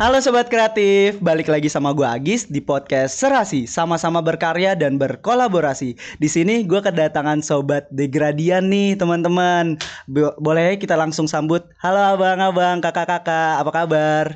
Halo 0.00 0.16
sobat 0.24 0.48
kreatif, 0.48 1.20
balik 1.20 1.52
lagi 1.52 1.68
sama 1.68 1.92
gue 1.92 2.08
Agis 2.08 2.48
di 2.48 2.64
podcast 2.64 3.20
Serasi, 3.20 3.68
sama-sama 3.68 4.24
berkarya 4.24 4.72
dan 4.72 4.96
berkolaborasi. 4.96 5.92
Di 6.16 6.24
sini 6.24 6.64
gue 6.64 6.80
kedatangan 6.80 7.44
sobat 7.44 7.84
Degradian 7.92 8.72
nih 8.72 8.96
teman-teman. 8.96 9.76
Bo- 10.08 10.32
Boleh 10.40 10.80
kita 10.80 10.96
langsung 10.96 11.28
sambut. 11.28 11.68
Halo 11.84 12.16
abang-abang, 12.16 12.80
kakak-kakak, 12.80 13.60
apa 13.60 13.70
kabar? 13.76 14.26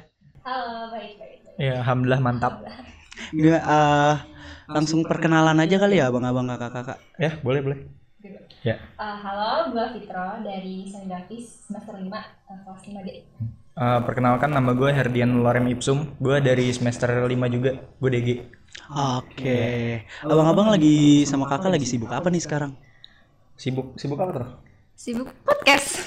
Halo, 0.44 0.92
baik 0.92 1.16
baik. 1.16 1.38
baik. 1.56 1.56
Ya, 1.56 1.80
alhamdulillah 1.80 2.20
mantap. 2.20 2.60
Nggak, 3.32 3.62
eh, 3.64 4.14
langsung 4.68 5.00
perkenalan 5.08 5.64
aja 5.64 5.80
kali 5.80 5.96
ya 5.96 6.12
abang-abang, 6.12 6.44
kakak-kakak. 6.44 7.00
Ya, 7.16 7.40
boleh 7.40 7.64
boleh. 7.64 7.78
Ya. 8.60 8.84
Uh, 9.00 9.16
halo, 9.16 9.72
gue 9.72 9.84
Fitro 9.96 10.44
dari 10.44 10.84
Desain 10.84 11.08
Grafis 11.08 11.64
semester 11.64 11.96
5 11.96 12.04
uh, 12.04 12.58
kelas 12.68 12.80
5D. 12.84 13.08
Eh, 13.74 14.00
perkenalkan 14.06 14.54
nama 14.54 14.70
gue 14.70 14.86
Herdian 14.86 15.42
Lorem 15.42 15.66
Ipsum. 15.66 16.14
Gue 16.22 16.38
dari 16.38 16.70
semester 16.70 17.10
5 17.10 17.26
juga. 17.50 17.74
Gue 17.98 18.10
DG. 18.14 18.28
Oke, 18.84 19.62
abang-abang 20.22 20.70
lagi 20.70 21.24
sama 21.26 21.48
kakak 21.50 21.74
lagi 21.74 21.86
sibuk 21.88 22.10
apa 22.12 22.30
nih 22.30 22.42
sekarang? 22.42 22.76
Sibuk 23.56 23.96
sibuk 23.98 24.18
apa 24.20 24.30
tuh? 24.30 24.48
Sibuk 24.94 25.26
podcast. 25.42 26.06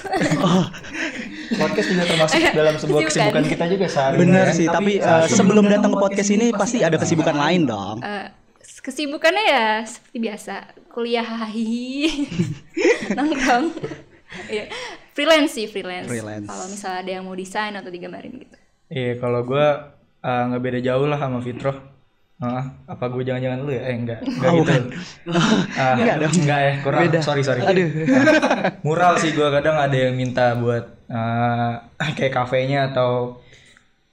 Podcast 1.58 1.88
juga 1.90 2.04
termasuk 2.08 2.40
dalam 2.54 2.74
sebuah 2.78 3.00
Kesibukan. 3.04 3.08
kesibukan 3.08 3.44
kita 3.50 3.64
juga 3.68 3.86
sehari. 3.90 4.16
Bener 4.16 4.46
sih, 4.56 4.66
tapi 4.70 4.92
eh, 4.96 5.26
sebelum 5.28 5.68
datang 5.68 5.92
ke 5.92 5.98
podcast 5.98 6.30
ini 6.32 6.54
pasti 6.56 6.80
ada 6.80 6.96
kesibukan 6.96 7.36
lain 7.44 7.68
dong. 7.68 7.98
Uh, 8.00 8.30
kesibukannya 8.62 9.44
ya 9.44 9.66
seperti 9.84 10.16
biasa, 10.22 10.54
kuliah 10.88 11.28
hihi, 11.50 12.08
nongkrong. 13.16 13.74
Iya. 14.48 14.64
Freelance 15.18 15.50
sih 15.58 15.66
freelance. 15.66 16.06
Freelance. 16.06 16.46
Kalau 16.46 16.66
misalnya 16.70 16.98
ada 17.02 17.10
yang 17.18 17.24
mau 17.26 17.34
desain 17.34 17.74
atau 17.74 17.90
digambarin 17.90 18.38
gitu. 18.38 18.56
Iya, 18.86 19.18
kalau 19.18 19.42
gue 19.42 19.66
eh, 20.22 20.42
nggak 20.46 20.62
beda 20.62 20.78
jauh 20.78 21.06
lah 21.10 21.18
sama 21.18 21.42
Fitro. 21.42 21.74
Ah, 22.38 22.70
apa 22.86 23.10
gue 23.10 23.26
jangan-jangan 23.26 23.66
lu 23.66 23.74
ya? 23.74 23.82
Eh 23.90 23.96
enggak, 23.98 24.22
enggak 24.30 24.52
gitu. 24.62 24.72
Ah, 25.74 25.94
Enggak 25.98 26.16
dong. 26.22 26.34
Enggak 26.38 26.60
ya, 26.62 26.72
kurang. 26.86 27.00
Beda. 27.10 27.18
Sorry, 27.18 27.42
sorry. 27.42 27.66
Aduh. 27.66 27.88
Ah, 28.14 28.78
mural 28.86 29.18
sih 29.18 29.34
gue 29.34 29.48
kadang 29.50 29.74
ada 29.74 29.96
yang 29.98 30.14
minta 30.14 30.54
buat 30.54 30.86
eh, 31.10 31.72
kayak 32.16 32.30
kafenya 32.38 32.94
atau 32.94 33.42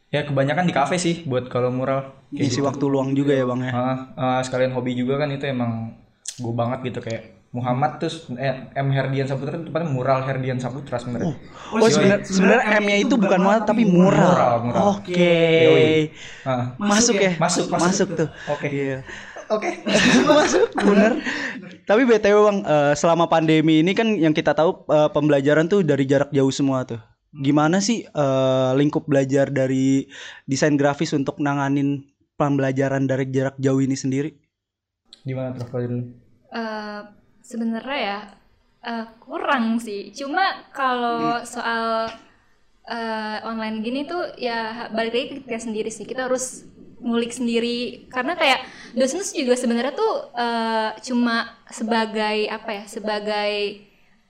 ya 0.09 0.25
kebanyakan 0.25 0.65
di 0.65 0.73
kafe 0.73 0.97
sih 0.97 1.21
buat 1.29 1.53
kalau 1.53 1.69
mural. 1.69 2.17
Kayak 2.33 2.49
Isi 2.49 2.65
waktu 2.65 2.81
luang 2.89 3.13
juga 3.13 3.37
ya 3.37 3.45
bang 3.45 3.61
ya. 3.61 3.71
Ah, 3.77 3.97
ah, 4.17 4.39
sekalian 4.41 4.73
hobi 4.73 4.97
juga 4.97 5.21
kan 5.21 5.29
itu 5.29 5.45
emang 5.45 5.93
gue 6.41 6.53
banget 6.57 6.81
gitu 6.89 7.05
kayak 7.05 7.34
Muhammad 7.55 8.03
terus 8.03 8.27
eh, 8.35 8.67
M 8.75 8.91
Herdian 8.91 9.23
Saputra 9.23 9.55
itu 9.55 9.71
tepatnya 9.71 9.87
mural 9.87 10.27
Herdian 10.27 10.59
Saputra 10.59 10.99
sebenarnya. 10.99 11.39
Oh 11.71 11.87
sebenar- 11.87 12.27
sebenarnya 12.27 12.65
M-nya 12.83 12.97
itu 12.99 13.15
bukan 13.15 13.39
mural 13.39 13.63
tapi 13.63 13.87
mural. 13.87 14.19
Mural, 14.27 14.55
mural. 14.67 14.81
Oke. 14.99 15.31
Yoi. 15.63 15.95
Ah, 16.43 16.75
Masuk 16.75 17.15
ya? 17.15 17.39
Masuk, 17.39 17.71
masuk. 17.71 17.87
Masuk 17.87 18.07
tuh. 18.19 18.29
Oke. 18.51 18.67
Iya. 18.67 18.99
Oke. 19.47 19.69
Masuk, 20.41 20.67
bener. 20.75 21.21
Tapi 21.85 22.01
BTW 22.03 22.37
Bang, 22.43 22.59
eh, 22.65 22.93
selama 22.93 23.29
pandemi 23.29 23.79
ini 23.79 23.93
kan 23.93 24.11
yang 24.17 24.33
kita 24.33 24.51
tahu 24.51 24.83
eh, 24.89 25.09
pembelajaran 25.13 25.69
tuh 25.69 25.79
dari 25.79 26.03
jarak 26.03 26.33
jauh 26.35 26.51
semua 26.51 26.83
tuh. 26.83 26.99
Gimana 27.31 27.79
sih 27.79 28.03
eh, 28.03 28.71
lingkup 28.75 29.07
belajar 29.07 29.47
dari 29.47 30.09
desain 30.43 30.75
grafis 30.75 31.13
untuk 31.13 31.39
nanganin 31.39 32.03
pembelajaran 32.35 33.07
dari 33.07 33.31
jarak 33.31 33.55
jauh 33.55 33.79
ini 33.79 33.95
sendiri? 33.95 34.33
Gimana 35.23 35.55
dulu? 35.55 36.09
Eh, 36.49 37.01
sebenarnya 37.45 37.97
ya 38.01 38.19
eh, 38.81 39.05
kurang 39.21 39.77
sih. 39.77 40.09
Cuma 40.17 40.65
kalau 40.73 41.45
soal 41.45 42.09
eh, 42.89 43.37
online 43.45 43.85
gini 43.85 44.09
tuh 44.09 44.33
ya 44.41 44.89
balik 44.89 45.13
lagi 45.13 45.27
ke 45.29 45.35
kita 45.45 45.61
sendiri 45.69 45.89
sih. 45.93 46.09
Kita 46.09 46.25
harus 46.25 46.65
ngulik 47.05 47.29
sendiri 47.29 48.09
karena 48.09 48.33
kayak 48.33 48.65
dosen 48.97 49.21
tuh 49.21 49.29
juga 49.37 49.53
sebenarnya 49.53 49.93
tuh 49.93 50.13
eh, 50.33 50.89
cuma 51.05 51.61
sebagai 51.69 52.49
apa 52.49 52.69
ya? 52.81 52.83
Sebagai 52.89 53.53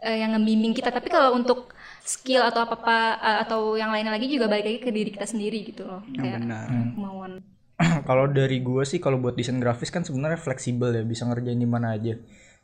eh, 0.04 0.18
yang 0.20 0.36
ngembimbing 0.36 0.76
kita. 0.76 0.92
Tapi 0.92 1.08
kalau 1.08 1.32
untuk 1.40 1.72
skill 2.06 2.46
atau 2.46 2.62
apa 2.62 2.78
apa 2.78 2.98
atau 3.42 3.74
yang 3.74 3.90
lainnya 3.90 4.14
lagi 4.14 4.30
juga 4.30 4.46
balik 4.46 4.70
lagi 4.70 4.80
ke 4.84 4.94
diri 4.94 5.10
kita 5.10 5.26
sendiri 5.26 5.66
gitu 5.66 5.88
loh. 5.88 6.06
Kayak 6.14 6.46
Benar. 6.46 6.68
kemauan. 6.94 7.34
kalau 8.08 8.32
dari 8.32 8.64
gue 8.64 8.84
sih 8.88 9.04
kalau 9.04 9.20
buat 9.20 9.36
desain 9.36 9.60
grafis 9.60 9.92
kan 9.92 10.06
sebenarnya 10.08 10.40
fleksibel 10.40 10.96
ya 10.96 11.04
bisa 11.04 11.28
ngerjain 11.28 11.60
di 11.60 11.68
mana 11.68 11.98
aja. 11.98 12.16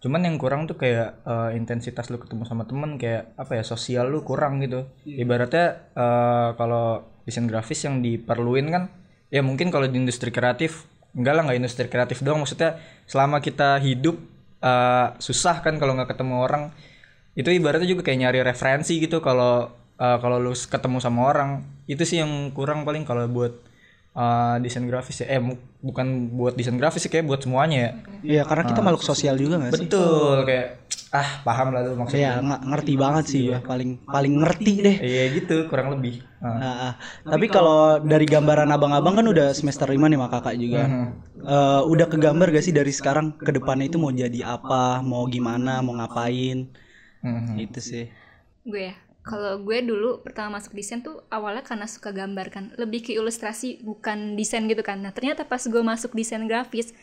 Cuman 0.01 0.25
yang 0.25 0.41
kurang 0.41 0.65
tuh 0.65 0.81
kayak 0.81 1.21
eh, 1.23 1.49
intensitas 1.53 2.09
lu 2.09 2.17
ketemu 2.17 2.43
sama 2.49 2.65
temen 2.65 2.97
kayak 2.97 3.37
apa 3.37 3.61
ya 3.61 3.63
sosial 3.63 4.09
lu 4.09 4.25
kurang 4.25 4.57
gitu. 4.65 4.89
Ibaratnya 5.05 5.93
eh, 5.93 6.49
kalau 6.57 7.05
desain 7.23 7.45
grafis 7.45 7.85
yang 7.85 8.01
diperluin 8.01 8.67
kan 8.73 8.83
ya 9.29 9.45
mungkin 9.45 9.69
kalau 9.69 9.85
di 9.85 9.95
industri 10.01 10.33
kreatif 10.33 10.89
enggak 11.13 11.33
lah 11.37 11.41
nggak 11.45 11.59
industri 11.61 11.85
kreatif 11.85 12.25
doang. 12.25 12.41
Maksudnya 12.41 12.81
selama 13.05 13.37
kita 13.45 13.77
hidup 13.77 14.17
eh, 14.65 15.07
susah 15.21 15.61
kan 15.61 15.77
kalau 15.77 15.93
nggak 15.93 16.17
ketemu 16.17 16.35
orang. 16.41 16.63
Itu 17.37 17.53
ibaratnya 17.53 17.87
juga 17.87 18.03
kayak 18.03 18.19
nyari 18.25 18.39
referensi 18.41 18.97
gitu 18.97 19.21
kalau 19.21 19.69
eh, 20.01 20.17
kalau 20.17 20.41
lu 20.41 20.57
ketemu 20.57 20.97
sama 20.97 21.29
orang. 21.29 21.61
Itu 21.85 22.01
sih 22.09 22.25
yang 22.25 22.49
kurang 22.57 22.89
paling 22.89 23.05
kalau 23.05 23.29
buat 23.29 23.53
eh, 24.11 24.55
desain 24.63 24.85
grafis 24.85 25.23
ya 25.23 25.27
eh 25.31 25.41
bukan 25.81 26.07
buat 26.35 26.53
desain 26.53 26.77
grafis 26.77 27.01
sih 27.05 27.11
kayak 27.11 27.25
buat 27.27 27.41
semuanya 27.41 27.77
ya 27.79 27.91
Iya, 28.21 28.41
karena 28.45 28.63
kita 28.69 28.85
makhluk 28.85 29.01
sosial 29.01 29.33
juga 29.33 29.57
gak 29.57 29.73
sih? 29.73 29.89
betul 29.89 30.45
kayak 30.45 30.67
ah 31.11 31.41
paham 31.41 31.73
lah 31.73 31.81
lu 31.83 31.97
maksudnya 31.97 32.37
Iya, 32.37 32.45
ng- 32.45 32.63
ngerti 32.69 32.93
banget 32.95 33.25
sih 33.27 33.41
gua. 33.49 33.59
paling 33.65 33.89
paling 34.05 34.33
ngerti 34.39 34.73
deh. 34.79 34.97
iya 35.01 35.23
gitu 35.33 35.65
kurang 35.67 35.97
lebih 35.97 36.21
Ah. 36.41 36.57
Ah, 36.57 36.65
ah. 36.89 36.93
Tapi 37.21 37.45
kalau 37.47 38.01
dari 38.01 38.25
gambaran 38.25 38.69
abang-abang 38.69 39.13
kan 39.13 39.25
udah 39.25 39.53
semester 39.53 39.85
5 39.85 40.09
nih 40.09 40.17
sama 40.17 40.29
kakak 40.29 40.55
juga. 40.57 40.81
Eh, 41.41 41.81
udah 41.85 42.05
kegambar 42.09 42.49
gak 42.49 42.65
sih 42.65 42.73
dari 42.73 42.89
sekarang 42.89 43.37
ke 43.37 43.51
depannya 43.53 43.85
itu 43.85 43.97
mau 43.97 44.09
jadi 44.09 44.39
apa, 44.45 45.01
mau 45.01 45.25
gimana, 45.25 45.81
mau 45.81 45.93
ngapain? 45.97 46.69
Mhm. 47.21 47.55
Itu 47.61 47.79
sih. 47.81 48.05
gue 48.61 48.81
ya 48.89 48.93
kalau 49.21 49.61
gue 49.61 49.77
dulu 49.85 50.25
pertama 50.25 50.57
masuk 50.57 50.73
desain 50.73 51.01
tuh 51.05 51.21
awalnya 51.29 51.61
karena 51.61 51.85
suka 51.85 52.09
gambar 52.09 52.47
kan. 52.49 52.63
Lebih 52.77 53.05
ke 53.05 53.11
ilustrasi 53.13 53.85
bukan 53.85 54.33
desain 54.33 54.65
gitu 54.65 54.81
kan. 54.81 54.97
Nah 55.01 55.13
ternyata 55.13 55.45
pas 55.45 55.61
gue 55.61 55.81
masuk 55.85 56.17
desain 56.17 56.41
grafis 56.49 56.93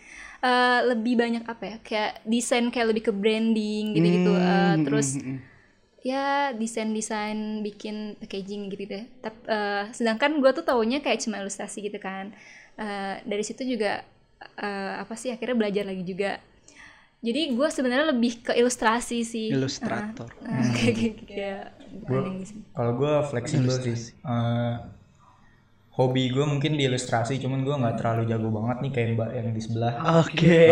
eh, 0.42 0.80
lebih 0.90 1.14
banyak 1.14 1.46
apa 1.46 1.64
ya? 1.64 1.76
Kayak 1.82 2.12
desain 2.26 2.66
kayak 2.74 2.90
lebih 2.94 3.02
ke 3.08 3.12
branding 3.14 3.94
gitu 3.94 4.08
gitu 4.18 4.32
Hmm, 4.34 4.82
terus 4.86 5.08
ya 6.02 6.54
desain 6.54 6.94
desain 6.94 7.60
bikin 7.60 8.14
packaging 8.22 8.70
gitu 8.70 8.86
deh 8.86 9.04
tapi 9.18 9.40
sedangkan 9.90 10.38
gue 10.38 10.50
tuh 10.54 10.62
taunya 10.62 11.02
kayak 11.02 11.22
cuma 11.22 11.38
ilustrasi 11.42 11.86
gitu 11.86 11.98
kan. 12.02 12.34
Eh, 12.78 13.14
dari 13.26 13.42
situ 13.42 13.66
juga 13.66 14.06
eh, 14.58 14.94
apa 15.02 15.14
sih 15.18 15.34
akhirnya 15.34 15.56
belajar 15.58 15.84
lagi 15.86 16.02
juga. 16.06 16.38
Jadi 17.18 17.50
gue 17.50 17.68
sebenarnya 17.70 18.14
lebih 18.14 18.46
ke 18.46 18.52
ilustrasi 18.54 19.26
sih. 19.26 19.50
Ilustrator. 19.50 20.30
Kayak 20.78 20.94
gitu 20.94 21.22
kayak 21.26 21.66
gitu. 21.66 21.77
Kalau 22.76 22.92
gue 22.96 23.12
fleksibel 23.30 23.74
sih 23.82 23.96
Eh, 24.24 24.74
hobi 25.98 26.30
gue 26.30 26.46
mungkin 26.46 26.78
di 26.78 26.86
ilustrasi 26.86 27.42
cuman 27.42 27.66
gue 27.66 27.74
nggak 27.74 27.96
terlalu 27.98 28.22
jago 28.30 28.48
banget 28.54 28.76
nih 28.86 28.90
kayak 28.94 29.08
mbak 29.18 29.30
yang 29.34 29.48
di 29.50 29.60
sebelah 29.60 29.94
Oke, 30.22 30.62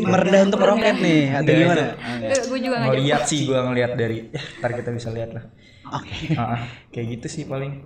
merendah 0.00 0.40
untuk 0.48 0.60
meroket 0.64 0.96
nih. 1.04 1.22
Atau 1.36 1.52
Iya, 1.52 1.60
gimana? 1.60 1.84
Eh, 2.24 2.40
gue 2.48 2.58
juga 2.64 2.76
nggak 2.80 2.92
ngeliat 2.96 3.22
sih 3.28 3.40
gue 3.44 3.58
ngeliat 3.60 3.92
dari 3.92 4.18
ntar 4.60 4.70
kita 4.72 4.90
bisa 4.96 5.08
lihat 5.12 5.30
lah 5.36 5.44
Oke. 5.90 6.38
Ah, 6.38 6.54
ah, 6.54 6.60
kayak 6.94 7.06
gitu 7.18 7.26
sih 7.26 7.44
paling 7.50 7.82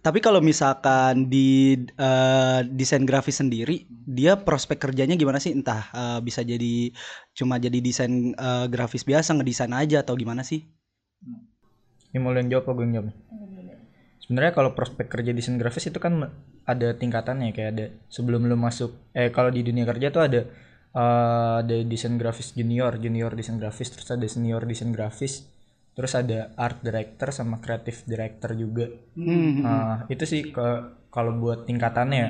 Tapi 0.00 0.18
kalau 0.24 0.40
misalkan 0.42 1.28
di 1.28 1.76
eh, 1.76 2.60
desain 2.72 3.04
grafis 3.04 3.38
sendiri, 3.42 3.84
dia 3.90 4.38
prospek 4.38 4.78
kerjanya 4.80 5.14
gimana 5.14 5.38
sih? 5.38 5.52
Entah 5.54 5.92
eh, 5.92 6.18
bisa 6.24 6.40
jadi 6.42 6.90
cuma 7.36 7.60
jadi 7.60 7.78
desain 7.78 8.32
eh, 8.32 8.66
grafis 8.72 9.04
biasa 9.04 9.36
ngedesain 9.38 9.70
aja 9.76 10.02
atau 10.02 10.14
gimana 10.16 10.42
sih? 10.42 10.64
Ini 12.12 12.18
mau 12.20 12.32
yang 12.32 12.48
jawab 12.48 12.64
apa 12.68 12.72
gue 12.76 12.84
yang 12.88 12.94
jawab 13.00 13.08
nih? 13.12 13.18
sebenarnya 14.28 14.52
kalau 14.52 14.76
prospek 14.76 15.08
kerja 15.08 15.32
desain 15.32 15.56
grafis 15.56 15.88
itu 15.88 15.96
kan 15.96 16.28
ada 16.68 16.88
tingkatannya 16.92 17.48
kayak 17.56 17.70
ada 17.72 17.86
sebelum 18.12 18.44
lu 18.44 18.60
masuk 18.60 18.92
eh 19.16 19.32
kalau 19.32 19.48
di 19.48 19.64
dunia 19.64 19.88
kerja 19.88 20.12
tuh 20.12 20.20
ada 20.20 20.44
eh, 20.92 21.54
ada 21.64 21.76
desain 21.88 22.12
grafis 22.20 22.52
junior 22.52 23.00
junior 23.00 23.32
desain 23.32 23.56
grafis 23.56 23.88
terus 23.88 24.04
ada 24.12 24.28
senior 24.28 24.68
desain 24.68 24.92
grafis 24.92 25.48
terus 25.96 26.12
ada 26.12 26.52
art 26.60 26.84
director 26.84 27.32
sama 27.32 27.56
creative 27.64 28.04
director 28.04 28.52
juga 28.52 28.92
Hmm. 29.16 29.64
Nah, 29.64 29.96
itu 30.12 30.28
sih 30.28 30.52
ke 30.52 30.66
kalau 31.08 31.32
buat 31.40 31.64
tingkatannya 31.64 32.26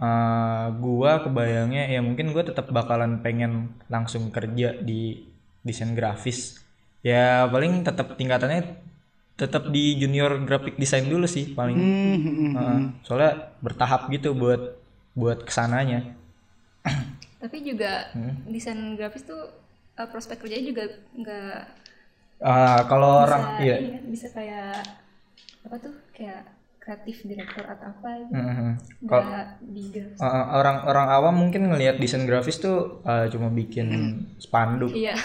eh, 0.00 0.66
gua 0.80 1.20
kebayangnya 1.28 1.92
ya 1.92 2.00
mungkin 2.00 2.32
gua 2.32 2.48
tetap 2.48 2.72
bakalan 2.72 3.20
pengen 3.20 3.76
langsung 3.92 4.32
kerja 4.32 4.80
di 4.80 5.28
desain 5.60 5.92
grafis 5.92 6.56
ya 7.04 7.44
paling 7.52 7.84
tetap 7.84 8.16
tingkatannya 8.16 8.93
tetap 9.34 9.66
di 9.68 9.96
junior 9.96 10.38
graphic 10.40 10.74
design 10.74 11.06
dulu 11.06 11.26
sih 11.26 11.50
paling 11.50 11.74
Hmm. 11.74 12.54
Heeh. 12.54 12.78
soalnya 13.02 13.32
bertahap 13.58 14.06
gitu 14.08 14.30
buat 14.32 14.78
buat 15.12 15.42
ke 15.42 15.50
sananya 15.50 16.14
tapi 17.38 17.60
juga 17.60 18.08
Hmm. 18.10 18.46
desain 18.46 18.78
grafis 18.94 19.22
tuh 19.22 19.42
eh, 19.94 20.06
prospek 20.06 20.40
kerjanya 20.40 20.64
juga 20.66 20.84
nggak 21.12 21.58
Ah, 22.36 22.84
kalau 22.84 23.10
bisa 23.16 23.24
orang 23.24 23.42
iya 23.58 23.76
iya, 23.78 23.98
bisa 24.02 24.26
kayak 24.28 24.82
apa 25.62 25.76
tuh 25.78 25.94
kayak 26.12 26.44
kreatif 26.76 27.24
direktur 27.24 27.64
atau 27.64 27.88
apa 27.88 28.08
gitu. 28.20 28.32
Mhm. 28.34 28.70
Kalau- 29.06 29.24
grafis. 29.64 30.18
Uh, 30.18 30.44
orang 30.52 30.76
orang 30.84 31.06
awam 31.10 31.34
mungkin 31.38 31.64
ngelihat 31.64 31.96
desain 31.96 32.22
grafis 32.22 32.58
tuh 32.58 33.00
uh, 33.02 33.24
cuma 33.28 33.48
bikin 33.48 33.88
spanduk 34.36 34.92
Iya. 34.92 35.16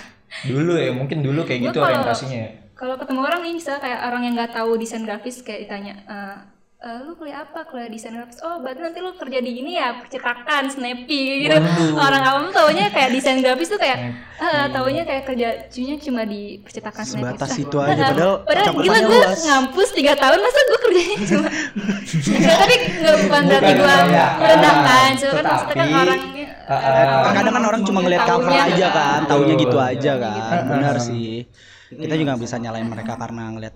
dulu 0.46 0.78
ya 0.78 0.94
mungkin 0.94 1.20
dulu 1.20 1.44
kayak 1.44 1.60
gitu 1.68 1.82
orientasinya 1.82 2.38
ya 2.40 2.52
Kalau 2.80 2.96
ketemu 2.96 3.20
orang 3.28 3.40
nih 3.44 3.54
misalnya 3.60 3.82
kayak 3.84 4.00
orang 4.08 4.22
yang 4.24 4.34
nggak 4.40 4.56
tahu 4.56 4.80
desain 4.80 5.04
grafis 5.04 5.44
kayak 5.44 5.68
ditanya, 5.68 6.00
"Eh, 6.08 6.36
eh, 6.80 6.98
lu 7.04 7.12
kuliah 7.20 7.44
apa? 7.44 7.68
Kuliah 7.68 7.92
desain 7.92 8.16
grafis. 8.16 8.40
Oh, 8.40 8.64
berarti 8.64 8.80
nanti 8.80 9.04
lu 9.04 9.12
kerja 9.20 9.44
di 9.44 9.52
ini 9.60 9.76
ya, 9.76 10.00
percetakan, 10.00 10.72
snappy 10.72 11.44
gitu. 11.44 11.60
Orang 12.00 12.24
awam 12.24 12.46
taunya 12.56 12.88
kayak 12.88 13.12
desain 13.12 13.44
grafis 13.44 13.68
tuh 13.68 13.76
kayak 13.76 14.16
eh 14.40 14.66
taunya 14.72 15.04
kayak 15.04 15.28
kerja 15.28 15.68
cunya 15.68 16.00
cuma 16.00 16.24
di 16.24 16.64
percetakan 16.64 17.04
snappy. 17.04 17.36
Sebatas 17.36 17.52
Lah, 17.52 17.60
itu 17.60 17.78
aja 17.84 17.92
padahal 17.92 18.34
Padahal 18.48 18.74
gila 18.80 19.00
gue 19.04 19.20
luas. 19.20 19.40
ngampus 19.44 19.90
3 19.92 20.16
tahun 20.16 20.40
masa 20.40 20.60
gue 20.64 20.80
kerjanya 20.80 21.18
cuma 21.28 21.48
Nggak, 22.40 22.58
tapi 22.64 22.76
nggak 23.04 23.16
bukan 23.28 23.42
berarti 23.44 23.72
gue 23.76 23.96
merendahkan 24.40 25.10
cuma 25.20 25.32
kan 25.36 25.44
maksudnya 25.44 25.76
kan 25.76 25.88
orangnya 25.92 26.48
uh, 26.64 26.72
uh, 26.72 26.92
eh, 26.96 27.32
Kadang 27.36 27.54
kan 27.60 27.64
orang 27.68 27.82
cuma 27.84 28.00
ngeliat 28.08 28.24
cover 28.24 28.54
aja 28.56 28.88
kan, 28.96 29.20
taunya 29.28 29.56
gitu 29.60 29.78
aja 29.78 30.12
kan. 30.16 30.40
Benar 30.72 30.96
sih. 31.04 31.44
Kita 31.90 32.16
juga 32.16 32.38
nggak 32.38 32.44
bisa 32.46 32.58
nyalain 32.62 32.86
mereka 32.86 33.18
karena 33.18 33.50
ngeliat 33.54 33.76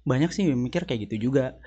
banyak 0.00 0.30
sih 0.32 0.48
mikir 0.56 0.88
kayak 0.88 1.06
gitu 1.08 1.30
juga. 1.30 1.60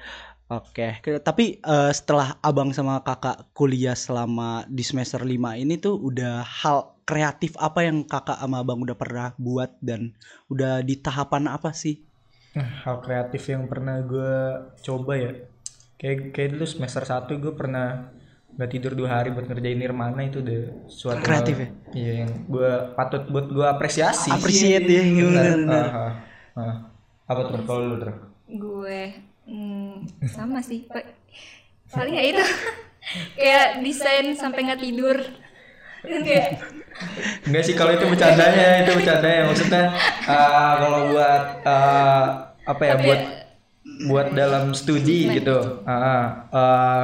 Oke, 0.52 1.00
ke- 1.02 1.24
tapi 1.24 1.58
eh, 1.64 1.92
setelah 1.96 2.38
abang 2.44 2.70
sama 2.76 3.00
kakak 3.02 3.54
kuliah 3.58 3.96
selama 3.96 4.68
di 4.68 4.84
semester 4.84 5.24
5 5.24 5.56
ini 5.58 5.80
tuh 5.80 5.96
udah 5.98 6.44
hal 6.44 6.94
kreatif 7.08 7.56
apa 7.58 7.88
yang 7.88 8.04
kakak 8.06 8.38
sama 8.38 8.62
abang 8.62 8.84
udah 8.84 8.98
pernah 8.98 9.28
buat 9.40 9.72
dan 9.80 10.14
udah 10.52 10.84
di 10.84 11.00
tahapan 11.00 11.48
apa 11.50 11.72
sih? 11.72 12.04
Hal 12.54 13.02
kreatif 13.02 13.50
yang 13.50 13.66
pernah 13.66 13.98
gue 14.06 14.34
coba 14.86 15.18
ya 15.18 15.32
kayak 15.98 16.36
kayak 16.36 16.50
dulu 16.54 16.66
semester 16.68 17.02
1 17.08 17.40
gue 17.40 17.54
pernah 17.56 18.14
nggak 18.54 18.70
tidur 18.70 18.94
dua 18.94 19.10
hari 19.20 19.34
buat 19.34 19.50
ngerjain 19.50 19.82
Nirmana 19.82 20.30
itu 20.30 20.46
udah 20.46 20.86
suatu 20.86 21.26
Kreatif 21.26 21.58
hal- 21.58 21.66
ya? 21.66 21.70
iya 21.98 22.12
yang 22.26 22.32
gue 22.46 22.72
patut 22.94 23.26
buat 23.34 23.50
gue 23.50 23.66
apresiasi. 23.66 24.30
Appreciate 24.30 24.86
ya, 24.86 25.02
ah. 26.54 26.86
apa 27.26 27.40
tuh 27.50 27.66
kalau 27.66 27.82
lu 27.90 27.96
terus 27.98 28.18
gue 28.46 29.00
hmm, 29.50 29.94
sama 30.30 30.62
sih 30.62 30.86
Pa- 30.86 31.10
paling 31.90 32.14
ya 32.14 32.24
itu. 32.30 32.46
Kayak 33.36 33.84
desain 33.84 34.32
sampai 34.38 34.70
nggak 34.70 34.80
tidur. 34.80 35.18
Enggak 37.44 37.64
sih 37.68 37.76
kalau 37.76 37.92
itu 37.92 38.06
bercandanya 38.08 38.86
itu 38.86 38.92
bercandanya. 38.96 39.42
Maksudnya 39.50 39.84
uh, 40.24 40.74
kalau 40.80 41.00
buat 41.12 41.44
uh, 41.68 42.26
apa 42.64 42.82
ya 42.86 42.94
Tapi- 42.96 43.06
buat 43.10 43.22
buat 44.10 44.34
dalam 44.34 44.74
studi 44.74 45.30
gitu. 45.38 45.86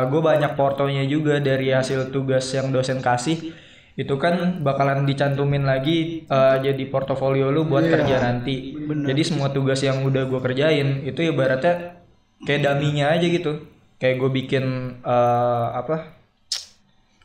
gue 0.09 0.21
banyak 0.21 0.51
portonya 0.57 1.05
juga 1.05 1.37
dari 1.37 1.69
hasil 1.73 2.09
tugas 2.09 2.45
yang 2.55 2.73
dosen 2.73 2.99
kasih 3.03 3.53
itu 3.99 4.15
kan 4.15 4.63
bakalan 4.63 5.03
dicantumin 5.03 5.67
lagi 5.67 6.23
uh, 6.31 6.55
jadi 6.63 6.87
portofolio 6.87 7.51
lu 7.51 7.67
buat 7.67 7.83
kerja 7.83 8.23
nanti. 8.23 8.71
Jadi 8.87 9.21
semua 9.27 9.51
tugas 9.51 9.83
yang 9.83 10.07
udah 10.07 10.23
gue 10.23 10.39
kerjain 10.39 11.03
itu 11.03 11.19
ibaratnya 11.19 11.99
kayak 12.47 12.63
daminya 12.63 13.11
aja 13.11 13.27
gitu. 13.27 13.67
Kayak 13.99 14.15
gue 14.23 14.29
bikin 14.31 14.65
uh, 15.03 15.75
apa 15.75 16.15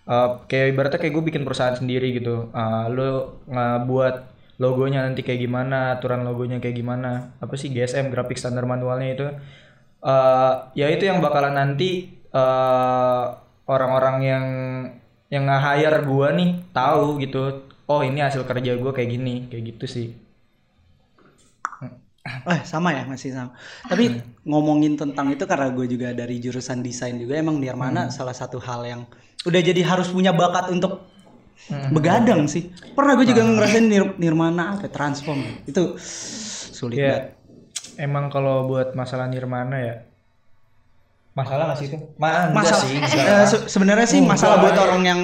Uh, 0.05 0.45
kayak 0.53 0.77
ibaratnya 0.77 1.01
kayak 1.01 1.17
gue 1.17 1.25
bikin 1.33 1.49
perusahaan 1.49 1.73
sendiri 1.73 2.13
gitu. 2.13 2.53
Uh, 2.53 2.93
lo 2.93 3.41
ngebuat 3.49 4.34
logonya 4.59 5.03
nanti 5.03 5.27
kayak 5.27 5.41
gimana, 5.43 5.99
aturan 5.99 6.23
logonya 6.23 6.63
kayak 6.63 6.77
gimana, 6.79 7.35
apa 7.43 7.55
sih 7.59 7.75
GSM 7.75 8.11
grafik 8.15 8.39
standar 8.39 8.65
manualnya 8.67 9.09
itu. 9.11 9.27
Uh, 10.05 10.69
ya 10.77 10.93
itu 10.93 11.09
yang 11.09 11.25
bakalan 11.25 11.57
nanti 11.57 12.13
uh, 12.31 13.41
orang-orang 13.65 14.17
yang 14.21 14.47
yang 15.33 15.49
nge-hire 15.49 16.05
gue 16.05 16.29
nih 16.39 16.51
tahu 16.71 17.19
gitu. 17.25 17.67
Oh 17.85 18.01
ini 18.01 18.23
hasil 18.23 18.47
kerja 18.47 18.77
gue 18.79 18.93
kayak 18.95 19.11
gini, 19.11 19.35
kayak 19.51 19.75
gitu 19.75 19.87
sih. 19.91 20.09
Eh 22.25 22.61
sama 22.65 22.97
ya 22.97 23.05
masih 23.05 23.37
sama. 23.37 23.53
Tapi 23.85 24.17
ngomongin 24.49 24.97
tentang 24.97 25.29
itu 25.29 25.45
karena 25.45 25.69
gue 25.69 25.85
juga 25.85 26.09
dari 26.17 26.41
jurusan 26.41 26.81
desain 26.81 27.21
juga 27.21 27.37
emang 27.37 27.61
Nirmana 27.61 28.09
salah 28.09 28.33
satu 28.33 28.57
hal 28.57 28.81
yang 28.89 29.03
udah 29.45 29.61
jadi 29.61 29.85
harus 29.85 30.09
punya 30.09 30.33
bakat 30.33 30.73
untuk 30.73 31.05
begadang 31.89 32.45
sih. 32.45 32.69
Pernah 32.93 33.17
gue 33.17 33.27
juga 33.27 33.43
ngerasain 33.43 33.85
Nir- 33.85 34.17
Nirmana 34.17 34.77
apa 34.77 34.87
transform 34.87 35.41
itu 35.65 35.97
sulit 36.71 36.99
Ya 36.99 37.07
banget. 37.09 37.23
emang 37.99 38.29
kalau 38.29 38.67
buat 38.67 38.93
masalah 38.93 39.27
Nirmana 39.27 39.77
ya 39.77 39.95
masalah 41.35 41.73
nggak 41.73 41.79
sih 41.81 41.87
itu? 41.91 41.99
Ma 42.15 42.47
Masalah 42.51 42.85
sih. 42.85 42.95
eh, 43.01 43.45
se- 43.45 43.67
sebenarnya 43.67 44.07
sih 44.07 44.21
masalah 44.23 44.63
buat 44.63 44.77
orang 44.79 45.03
yang 45.03 45.21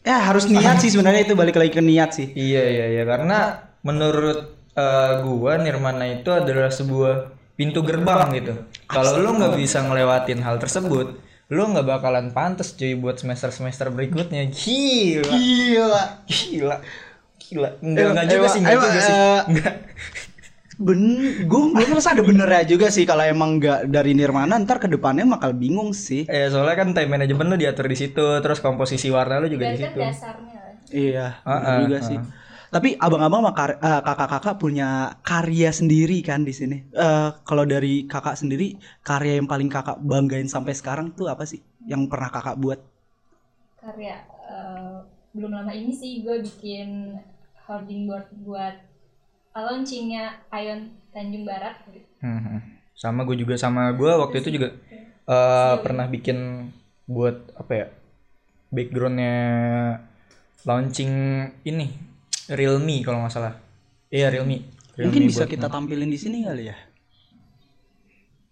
ya 0.00 0.18
harus 0.18 0.48
niat 0.48 0.80
sih 0.80 0.88
sebenarnya 0.88 1.28
itu 1.28 1.36
balik 1.36 1.54
lagi 1.54 1.70
ke 1.70 1.82
niat 1.84 2.10
sih. 2.10 2.32
Iya 2.32 2.62
iya 2.64 2.86
iya 2.90 3.02
karena 3.04 3.60
menurut 3.84 4.38
eh, 4.72 5.12
gua 5.20 5.60
Nirmana 5.60 6.08
itu 6.08 6.32
adalah 6.32 6.72
sebuah 6.72 7.14
pintu 7.52 7.84
gerbang 7.84 8.32
gitu. 8.32 8.54
Kalau 8.88 9.20
lu 9.20 9.36
nggak 9.36 9.52
bisa 9.54 9.84
ngelewatin 9.84 10.40
hal 10.40 10.56
tersebut, 10.56 11.20
lu 11.52 11.62
nggak 11.68 11.84
bakalan 11.84 12.32
pantas 12.32 12.72
cuy 12.72 12.96
buat 12.96 13.20
semester 13.20 13.52
semester 13.52 13.92
berikutnya. 13.92 14.48
Gila, 14.48 15.28
Gila. 15.28 16.02
gila, 16.24 16.76
gila. 17.36 17.68
Enggak 17.84 18.06
enggak 18.16 18.26
juga 18.32 18.46
sih, 18.48 18.60
enggak 18.64 18.74
emang, 18.74 18.86
juga 18.88 19.00
sih. 19.00 19.14
eh, 19.14 19.40
Enggak. 19.52 19.74
Ben, 20.82 20.98
gue 21.46 21.62
gue 21.76 21.86
merasa 21.86 22.16
ada 22.16 22.24
benernya 22.24 22.64
juga 22.64 22.88
sih 22.88 23.04
kalau 23.04 23.22
emang 23.22 23.60
nggak 23.60 23.92
dari 23.92 24.16
Nirmana 24.16 24.56
ntar 24.64 24.80
ke 24.80 24.88
depannya 24.88 25.28
bakal 25.28 25.52
bingung 25.52 25.92
sih. 25.92 26.24
Eh 26.26 26.48
soalnya 26.48 26.74
kan 26.74 26.88
time 26.96 27.12
management 27.12 27.48
lu 27.52 27.56
diatur 27.60 27.86
di 27.86 27.94
situ, 27.94 28.24
terus 28.42 28.58
komposisi 28.58 29.12
warna 29.12 29.38
lu 29.38 29.46
juga 29.46 29.68
di 29.68 29.76
situ. 29.78 29.94
dasarnya 30.00 30.80
Iya, 30.90 31.40
ah, 31.44 31.84
juga 31.84 31.98
sih. 32.02 32.18
Tapi 32.72 32.88
abang-abang 33.04 33.40
sama 33.44 33.52
kar- 33.58 33.78
eh, 33.88 34.00
kakak-kakak 34.06 34.54
punya 34.62 34.88
karya 35.30 35.70
sendiri 35.80 36.18
kan 36.28 36.40
di 36.48 36.52
sini. 36.60 36.76
Eh, 37.04 37.28
kalau 37.48 37.64
dari 37.72 37.94
kakak 38.12 38.36
sendiri, 38.40 38.66
karya 39.08 39.32
yang 39.38 39.48
paling 39.52 39.68
kakak 39.76 39.96
banggain 40.10 40.48
sampai 40.54 40.72
sekarang 40.80 41.06
tuh 41.18 41.26
apa 41.34 41.44
sih? 41.52 41.60
Yang 41.90 42.02
pernah 42.10 42.30
kakak 42.32 42.56
buat? 42.62 42.80
karya 43.80 44.16
eh, 44.48 44.96
belum 45.34 45.52
lama 45.58 45.72
ini 45.74 45.92
sih 45.92 46.12
gue 46.24 46.36
bikin 46.46 47.18
hoarding 47.66 48.02
board 48.08 48.26
buat 48.46 48.74
launchingnya 49.56 50.24
Ion 50.62 50.80
Tanjung 51.12 51.44
Barat 51.48 51.76
Hmm, 52.22 52.62
sama 52.94 53.26
gue 53.26 53.36
juga 53.42 53.54
sama 53.58 53.90
gue 53.98 54.10
waktu 54.22 54.36
itu 54.42 54.50
juga 54.56 54.68
eh, 55.26 55.74
pernah 55.84 56.06
bikin 56.06 56.38
buat 57.10 57.36
apa 57.58 57.72
ya 57.80 57.86
backgroundnya 58.74 59.34
launching 60.66 61.12
ini 61.66 61.86
Realme 62.50 62.96
kalau 63.06 63.22
nggak 63.22 63.34
salah 63.34 63.54
iya 64.10 64.32
Realme, 64.32 64.66
Realme 64.98 65.06
Mungkin 65.12 65.24
bisa 65.30 65.44
kita 65.46 65.70
tampilin 65.70 66.10
di 66.10 66.18
sini 66.18 66.42
kali 66.42 66.68
ya. 66.68 66.76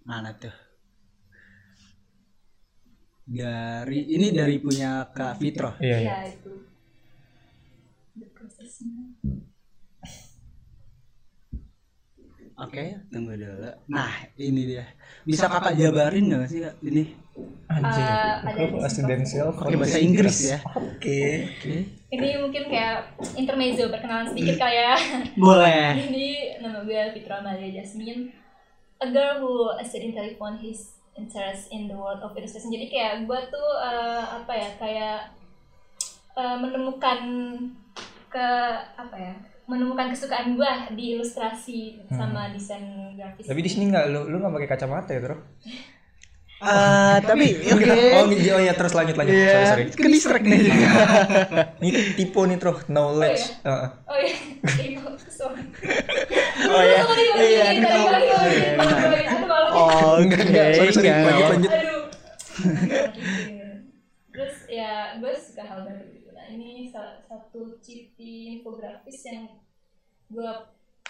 Mana 0.07 0.35
tuh? 0.35 0.55
Dari 3.31 4.11
ini 4.11 4.35
dari 4.35 4.59
punya 4.59 5.07
Kak 5.15 5.39
Fitro. 5.39 5.79
iya, 5.79 5.99
iya. 6.03 6.11
ya 6.11 6.19
itu 6.35 6.53
prosesnya. 8.41 9.05
Oke, 12.61 12.93
tunggu 13.09 13.41
dulu. 13.41 13.73
Nah, 13.89 14.13
ini 14.37 14.69
dia. 14.69 14.85
Bisa 15.25 15.49
kakak 15.49 15.81
jabarin 15.81 16.29
nggak 16.29 16.45
sih 16.45 16.61
kak 16.61 16.77
ini? 16.85 17.09
Anjir, 17.71 18.03
Eh, 18.03 18.35
ada 18.43 18.51
Pakai 19.55 19.79
bahasa 19.79 19.99
Inggris 19.99 20.39
ya. 20.43 20.59
oke 20.67 21.19
Oke. 21.55 21.75
ini 22.11 22.29
mungkin 22.37 22.67
kayak 22.67 22.97
intermezzo 23.35 23.87
perkenalan 23.87 24.27
sedikit 24.27 24.59
kali 24.59 24.75
ya 24.75 24.95
Boleh. 25.39 25.95
Jadi 25.95 26.31
nama 26.59 26.83
gue 26.83 27.01
Fitra 27.15 27.39
Maria 27.39 27.71
Jasmine 27.71 28.35
A 28.99 29.07
girl 29.09 29.39
who 29.39 29.53
sitting 29.81 30.11
telephone 30.11 30.59
his 30.59 30.99
interest 31.15 31.71
in 31.71 31.87
the 31.87 31.95
world 31.95 32.19
of 32.19 32.35
illustration 32.35 32.69
Jadi 32.69 32.87
kayak 32.87 33.25
gue 33.25 33.41
tuh 33.49 33.69
eh, 33.81 34.25
apa 34.27 34.53
ya 34.53 34.71
kayak 34.77 35.19
eh, 36.35 36.57
menemukan 36.59 37.19
ke 38.27 38.49
apa 38.95 39.15
ya 39.15 39.35
menemukan 39.67 40.11
kesukaan 40.11 40.59
gue 40.59 40.71
di 40.93 41.15
ilustrasi 41.15 42.03
sama 42.11 42.51
desain 42.51 42.83
grafis. 43.15 43.47
tapi 43.47 43.63
di 43.63 43.71
sini 43.71 43.87
nggak 43.87 44.11
lu 44.11 44.27
lu 44.27 44.43
nggak 44.43 44.51
pakai 44.53 44.69
kacamata 44.69 45.15
ya 45.15 45.23
bro 45.23 45.39
Eh, 46.61 47.17
tapi 47.25 47.57
oke. 47.73 47.89
oh 47.89 48.29
iya 48.37 48.53
oh, 48.53 48.61
iya 48.61 48.73
terus 48.77 48.93
lanjut 48.93 49.17
lanjut. 49.17 49.33
Iya, 49.33 49.49
sorry 49.49 49.65
sorry. 49.65 49.85
Ke 49.97 50.09
distract 50.13 50.45
nih. 50.45 50.61
Ini 51.81 51.91
tipe 52.21 52.41
nih 52.45 52.57
bro 52.61 52.77
knowledge 52.85 53.65
Heeh. 53.65 53.89
Oh 54.05 54.17
iya, 54.21 54.37
sorry. 55.41 55.65
Oh 56.69 56.83
iya. 56.85 57.01
Sorry, 57.01 57.25
sorry, 57.33 57.49
Iya, 57.49 57.65
sorry, 57.65 57.81
sorry, 57.81 58.29
sorry, 58.29 58.29
sorry. 58.29 59.25
Aduh, 59.25 59.49
malu. 59.49 59.69
Oh, 59.73 60.21
Oke, 60.21 60.37
sorry 60.77 60.93
sorry. 60.93 61.09
Nggak 61.09 61.25
lanjut 61.33 61.49
lanjut 61.49 61.73
Aduh. 61.73 62.03
Terus 64.31 64.57
ya 64.69 64.93
gue 65.17 65.33
suka 65.41 65.63
hal 65.65 65.81
baru. 65.89 66.05
Gitu. 66.13 66.29
Nah 66.37 66.47
ini 66.53 66.93
salah 66.93 67.25
satu 67.25 67.81
ciri 67.81 68.61
infografis 68.61 69.25
yang 69.25 69.65
gue 70.29 70.51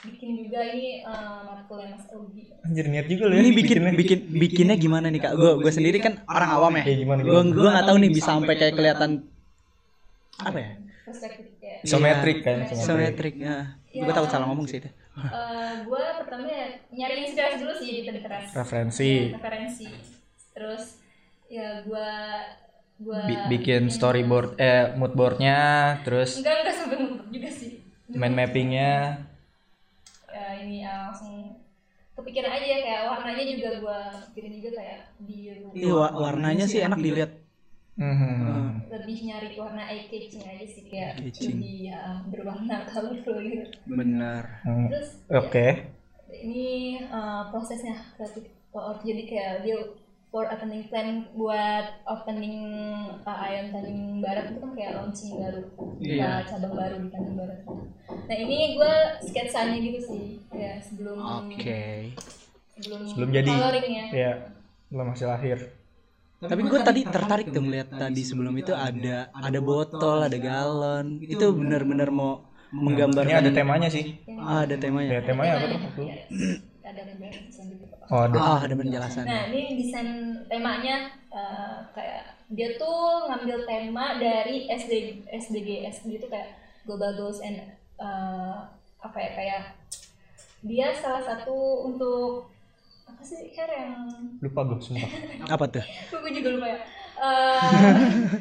bikin 0.01 0.31
juga 0.41 0.61
ini 0.65 1.05
uh, 1.05 1.41
matkulnya 1.45 1.89
Mas 1.93 2.07
Ogi. 2.15 2.43
Anjir 2.65 2.87
niat 2.89 3.07
juga 3.09 3.25
lo 3.29 3.33
ya. 3.37 3.41
Ini 3.41 3.51
bikin 3.53 3.79
bikinnya. 3.81 3.93
bikin 4.01 4.19
bikinnya 4.43 4.77
gimana 4.81 5.07
nih 5.13 5.21
kak? 5.25 5.33
Gue 5.37 5.51
gue 5.61 5.73
sendiri 5.73 5.99
kan 6.01 6.15
orang 6.29 6.51
awam 6.57 6.73
ya. 6.81 6.85
Kayak 6.89 6.99
gimana, 7.05 7.21
Gue 7.25 7.41
gue 7.53 7.69
nggak 7.69 7.87
tahu 7.89 7.97
nih 8.01 8.11
bisa 8.13 8.29
sampai 8.37 8.55
kayak 8.57 8.75
kelihatan 8.77 9.11
apa 10.41 10.59
ya? 10.59 10.71
Perspektif. 11.05 11.49
Isometrik 11.85 12.39
kan, 12.45 12.59
Iya, 12.65 12.77
isometrik. 12.77 13.35
Ya. 13.41 13.57
Gue 13.97 14.13
tahu 14.13 14.27
salah 14.29 14.47
ngomong 14.49 14.67
sih 14.69 14.79
itu. 14.81 14.89
Uh, 15.21 15.85
gue 15.85 16.05
pertama 16.17 16.47
ya 16.49 16.67
nyari 16.93 17.29
inspirasi 17.29 17.57
dulu 17.61 17.73
sih 17.77 17.89
di 17.93 18.03
Pinterest. 18.09 18.49
Referensi. 18.57 19.13
Referensi. 19.37 19.85
Terus 20.57 20.83
ya 21.51 21.83
gue 21.85 22.09
gue 23.01 23.19
Bi- 23.27 23.43
bikin 23.49 23.89
storyboard 23.89 24.61
eh 24.61 24.93
mood 24.97 25.13
boardnya, 25.17 25.59
terus 26.05 26.41
enggak 26.41 26.57
enggak 26.63 26.75
sampai 26.77 26.97
ngumpet 27.01 27.27
juga 27.33 27.51
sih. 27.53 27.71
mind 28.13 28.35
mappingnya. 28.37 28.93
Ya, 30.31 30.45
ini 30.63 30.87
uh, 30.87 31.11
langsung 31.11 31.59
kepikiran 32.15 32.53
aja 32.53 32.67
kayak 32.87 33.03
warnanya 33.11 33.45
juga 33.51 33.69
gue 33.83 34.01
pikirin 34.31 34.53
juga 34.63 34.71
kayak 34.79 34.99
biru. 35.19 35.69
Iya 35.75 35.93
wa- 35.97 36.15
warnanya 36.17 36.65
sih 36.71 36.81
enak 36.81 37.01
dilihat. 37.01 37.33
Mhm. 38.01 38.89
lebih 38.89 39.17
nyari 39.29 39.61
warna 39.61 39.85
eye 39.93 40.09
catching 40.09 40.41
aja 40.41 40.65
sih 40.65 40.89
kayak 40.89 41.21
Catching. 41.21 41.61
lebih 41.61 41.93
ya 41.93 42.01
berwarna 42.33 42.77
colorful 42.89 43.37
gitu. 43.45 43.67
Bener. 43.85 44.43
Hmm. 44.65 44.89
Terus 44.89 45.21
Oke. 45.29 45.67
ini 46.33 46.97
uh, 47.13 47.51
prosesnya 47.53 48.01
kreatif 48.17 48.49
Power 48.73 49.03
jadi 49.05 49.23
kayak 49.27 49.55
dia 49.67 49.77
for 50.31 50.47
opening 50.47 50.87
plan 50.87 51.27
buat 51.35 52.07
opening 52.07 52.57
uh, 53.21 53.39
Ion 53.45 53.67
Tanjung 53.69 54.23
Barat 54.23 54.49
itu 54.49 54.59
kan 54.59 54.71
kayak 54.73 54.93
launching 54.95 55.33
baru 55.37 55.63
Iya. 55.99 56.23
uh, 56.25 56.41
cabang 56.47 56.75
baru 56.75 56.97
di 56.99 57.09
Tanjung 57.11 57.37
Barat 57.37 57.61
nah 58.27 58.37
ini 58.37 58.75
gue 58.75 58.95
sketsanya 59.23 59.77
gitu 59.77 59.99
sih 60.01 60.25
ya 60.51 60.79
sebelum 60.79 61.19
Oke. 61.19 62.15
sebelum, 62.75 63.01
Sebelum 63.05 63.29
jadi. 63.31 63.51
coloringnya 63.51 64.05
Ya, 64.11 64.33
belum 64.89 65.13
masih 65.13 65.27
lahir. 65.27 65.59
Tapi 66.41 66.63
gue 66.65 66.81
tadi 66.81 67.01
tertarik 67.05 67.53
tuh 67.53 67.61
ngeliat 67.61 67.93
tadi 67.93 68.25
sebelum 68.25 68.57
itu 68.57 68.73
ada 68.73 69.29
ada 69.31 69.61
botol, 69.61 70.25
ada 70.25 70.35
galon. 70.35 71.21
Itu 71.21 71.53
benar-benar 71.53 72.09
mau 72.09 72.41
Ini 72.73 72.81
menggambarkan 72.81 73.37
ada 73.45 73.53
temanya 73.53 73.89
sih. 73.93 74.17
Ah, 74.41 74.65
ada 74.65 74.75
temanya. 74.75 75.21
Ya, 75.21 75.23
temanya 75.23 75.53
apa 75.61 75.67
tuh? 75.69 76.09
ada 77.01 77.13
penjelasan 77.15 77.65
gitu 77.69 77.85
Oh, 78.11 78.21
ada. 78.21 78.37
Ah, 78.37 78.59
ada 78.61 78.75
penjelasan. 78.75 79.23
Nah 79.23 79.43
ini 79.49 79.79
desain 79.79 80.09
temanya 80.47 80.97
eh, 81.29 81.77
kayak 81.91 82.23
dia 82.51 82.75
tuh 82.75 83.25
ngambil 83.25 83.63
tema 83.63 84.19
dari 84.19 84.67
SD 84.67 84.93
SDGs 85.27 86.03
gitu 86.05 86.27
kayak 86.27 86.59
Global 86.83 87.15
Goals 87.15 87.39
and 87.39 87.63
eh, 87.97 88.57
apa 88.99 89.17
ya 89.17 89.31
kayak 89.33 89.63
dia 90.61 90.91
salah 90.93 91.23
satu 91.23 91.87
untuk 91.87 92.51
apa 93.07 93.23
sih 93.23 93.49
Her 93.51 93.71
yang 93.71 93.97
Lupa 94.39 94.61
gue 94.65 94.79
sumpah. 94.79 95.11
Apa 95.55 95.65
tuh? 95.67 95.85
gue 96.11 96.33
juga 96.33 96.49
lupa 96.53 96.67
ya 96.69 96.79
Eh, 97.21 97.73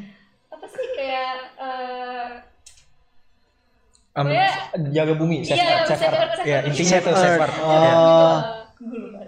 apa 0.50 0.66
sih 0.66 0.86
kayak 0.94 1.36
eh, 1.56 2.28
Kayak- 4.28 4.76
jaga 4.92 5.12
bumi, 5.16 5.36
Iya, 5.40 5.46
save 5.48 5.62
Earth. 5.62 5.88
Earth, 5.88 6.36
save 6.36 6.50
Ya, 6.50 6.58
intinya 6.66 6.98
save 7.00 7.40
Earth. 7.40 7.58
Oh. 7.60 7.70
Ya. 7.70 7.94
lupa. 8.80 9.20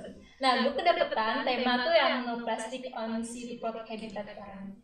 Nah, 0.42 0.66
gue 0.66 0.75
kedapetan 0.75 1.46
tema 1.46 1.87
tuh 1.87 1.94
yang 1.94 2.26
no 2.26 2.34
plastic 2.42 2.90
on 2.99 3.22
seaport 3.22 3.87
habitat 3.87 4.26
kan. 4.34 4.75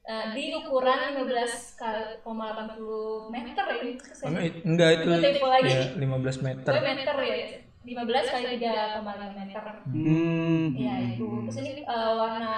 Uh, 0.00 0.32
di 0.34 0.50
ukuran 0.56 1.12
15,80 1.22 3.30
meter 3.30 3.64
ya. 3.68 3.82
Enggak, 4.26 4.42
ya. 4.42 4.50
enggak 4.66 4.88
itu 4.96 5.08
tempo 5.22 5.46
lagi. 5.48 5.70
ya, 5.70 5.82
15 5.96 6.40
meter. 6.42 6.72
Gue 6.72 6.82
meter 6.84 7.14
ya. 7.16 7.36
15 7.80 8.28
kali 8.28 8.60
3,5 8.60 9.40
meter. 9.40 9.64
Hmm. 9.88 10.76
Iya 10.76 11.16
itu. 11.16 11.28
Terus 11.48 11.56
ini 11.64 11.80
uh, 11.88 12.12
warna 12.20 12.52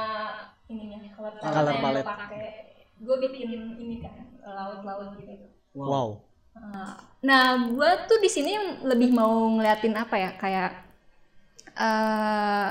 ininya 0.67 0.99
color 1.15 1.39
Color 1.39 1.79
palette 1.79 2.03
yang 2.03 2.11
pakai. 2.11 2.75
Gue 3.03 3.19
bikin 3.23 3.51
ini 3.79 4.03
kan 4.03 4.19
laut-laut 4.43 5.15
gitu. 5.21 5.47
Wow. 5.79 6.27
Nah, 7.23 7.55
gue 7.71 7.91
tuh 8.09 8.19
di 8.19 8.31
sini 8.31 8.53
lebih 8.83 9.11
mau 9.15 9.47
ngeliatin 9.55 9.95
apa 9.95 10.17
ya, 10.19 10.31
kayak 10.43 10.71
eh 11.79 12.69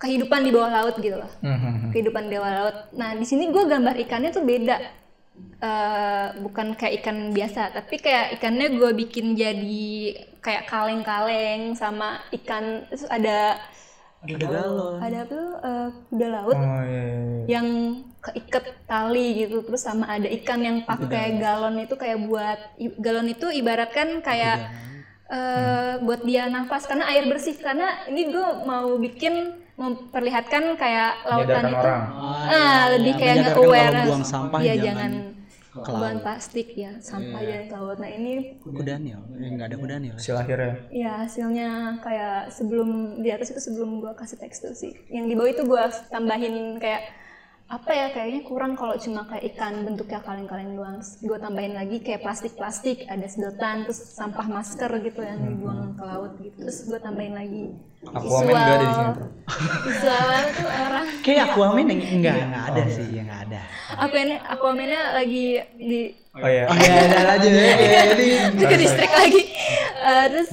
kehidupan 0.00 0.40
di 0.46 0.50
bawah 0.54 0.70
laut 0.72 0.96
gitu 0.96 1.16
loh, 1.20 1.30
Mhm. 1.44 1.92
kehidupan 1.92 2.32
di 2.32 2.34
bawah 2.40 2.52
laut. 2.58 2.76
Nah, 2.96 3.10
di 3.20 3.26
sini 3.28 3.52
gue 3.52 3.64
gambar 3.68 3.94
ikannya 4.04 4.30
tuh 4.32 4.44
beda, 4.44 4.78
Eh, 5.60 6.28
bukan 6.44 6.72
kayak 6.72 6.94
ikan 7.00 7.36
biasa, 7.36 7.72
tapi 7.76 8.00
kayak 8.00 8.40
ikannya 8.40 8.80
gue 8.80 8.90
bikin 8.96 9.36
jadi 9.36 9.88
kayak 10.40 10.64
kaleng-kaleng 10.72 11.76
sama 11.76 12.16
ikan, 12.32 12.88
terus 12.88 13.04
ada 13.08 13.60
Ada 14.20 14.36
galon. 14.36 14.96
ada 15.00 15.18
apa 15.24 15.30
tuh? 15.32 15.48
Eh, 15.64 15.88
kuda 16.12 16.26
laut 16.28 16.56
Oh 16.56 16.82
iya, 16.84 16.84
iya, 16.84 17.02
iya. 17.16 17.44
yang 17.48 17.68
keiket 18.20 18.64
tali 18.84 19.26
gitu 19.32 19.64
terus 19.64 19.80
sama 19.80 20.04
ada 20.12 20.28
ikan 20.28 20.60
yang 20.60 20.84
pakai 20.84 21.40
galon. 21.40 21.80
itu 21.80 21.96
kayak 21.96 22.28
buat 22.28 22.60
galon 23.00 23.32
itu 23.32 23.48
ibaratkan 23.48 24.20
kayak 24.20 24.76
eh, 25.32 25.94
buat 26.04 26.20
dia 26.28 26.52
nafas 26.52 26.84
karena 26.84 27.08
air 27.08 27.24
bersih. 27.32 27.56
Karena 27.56 28.04
ini 28.12 28.28
gue 28.28 28.46
mau 28.68 29.00
bikin 29.00 29.56
memperlihatkan 29.80 30.76
kayak 30.76 31.24
lautan 31.24 31.64
itu. 31.72 31.80
orang. 31.80 32.02
ah 32.52 32.84
lebih 32.92 33.16
kayak 33.16 33.56
buang 33.56 34.20
sampah 34.20 34.60
ya 34.60 34.76
jangan 34.76 34.84
jangan 34.84 35.39
laut. 35.78 36.22
plastik 36.22 36.68
ya 36.74 36.98
sampah 36.98 37.40
jangan 37.46 37.64
ke 37.70 37.74
laut 37.78 37.98
nah 38.02 38.10
ini 38.10 38.58
Kudanil. 38.62 39.20
Eh, 39.38 39.48
enggak 39.54 39.66
ada 39.70 39.76
kudanil. 39.78 40.14
Hasil 40.18 40.34
akhirnya. 40.34 40.74
ya 40.90 41.12
hasilnya 41.22 41.68
kayak 42.02 42.50
sebelum 42.50 43.20
di 43.22 43.30
atas 43.30 43.54
itu 43.54 43.60
sebelum 43.62 44.02
gua 44.02 44.12
kasih 44.18 44.38
tekstur 44.40 44.74
sih 44.74 44.94
yang 45.10 45.30
di 45.30 45.34
bawah 45.38 45.50
itu 45.50 45.62
gua 45.62 45.86
tambahin 46.10 46.78
kayak 46.82 47.14
apa 47.70 47.90
ya 47.94 48.06
kayaknya 48.10 48.42
kurang 48.42 48.74
kalau 48.74 48.98
cuma 48.98 49.22
kayak 49.30 49.54
ikan 49.54 49.86
bentuknya 49.86 50.18
kaleng-kaleng 50.26 50.74
doang. 50.74 50.98
Terus 50.98 51.22
gua 51.22 51.38
tambahin 51.38 51.78
lagi 51.78 52.02
kayak 52.02 52.26
plastik-plastik 52.26 53.06
ada 53.06 53.22
sedotan 53.30 53.86
terus 53.86 54.10
sampah 54.10 54.42
masker 54.50 54.90
gitu 55.06 55.22
yang 55.22 55.38
dibuang 55.38 55.94
ke 55.94 56.02
laut 56.02 56.34
gitu. 56.42 56.66
Terus 56.66 56.78
gua 56.90 56.98
tambahin 56.98 57.38
lagi 57.38 57.62
Aquaman 58.00 58.50
enggak 58.50 58.74
ada 58.74 58.80
di 58.80 58.94
sini. 58.96 59.12
visual 59.86 60.42
tuh 60.56 60.70
orang. 60.72 61.06
Kayak 61.24 61.42
Aquaman 61.46 61.86
yang 61.86 62.00
enggak 62.10 62.34
enggak 62.42 62.64
ada 62.74 62.82
sih, 62.90 63.06
ya 63.06 63.22
enggak 63.22 63.40
ada. 63.46 63.60
aku 64.02 64.14
ini 64.18 64.36
Aquaman-nya 64.50 65.00
lagi 65.14 65.44
di 65.78 66.00
Oh 66.30 66.46
iya. 66.46 66.62
Oh 66.70 66.78
ya, 66.78 66.94
ada 67.10 67.18
aja 67.38 67.48
ya. 67.50 68.02
Jadi 68.14 68.26
juga 68.54 68.76
distrik 68.78 69.12
lagi. 69.14 69.42
Eh, 70.00 70.24
terus 70.30 70.50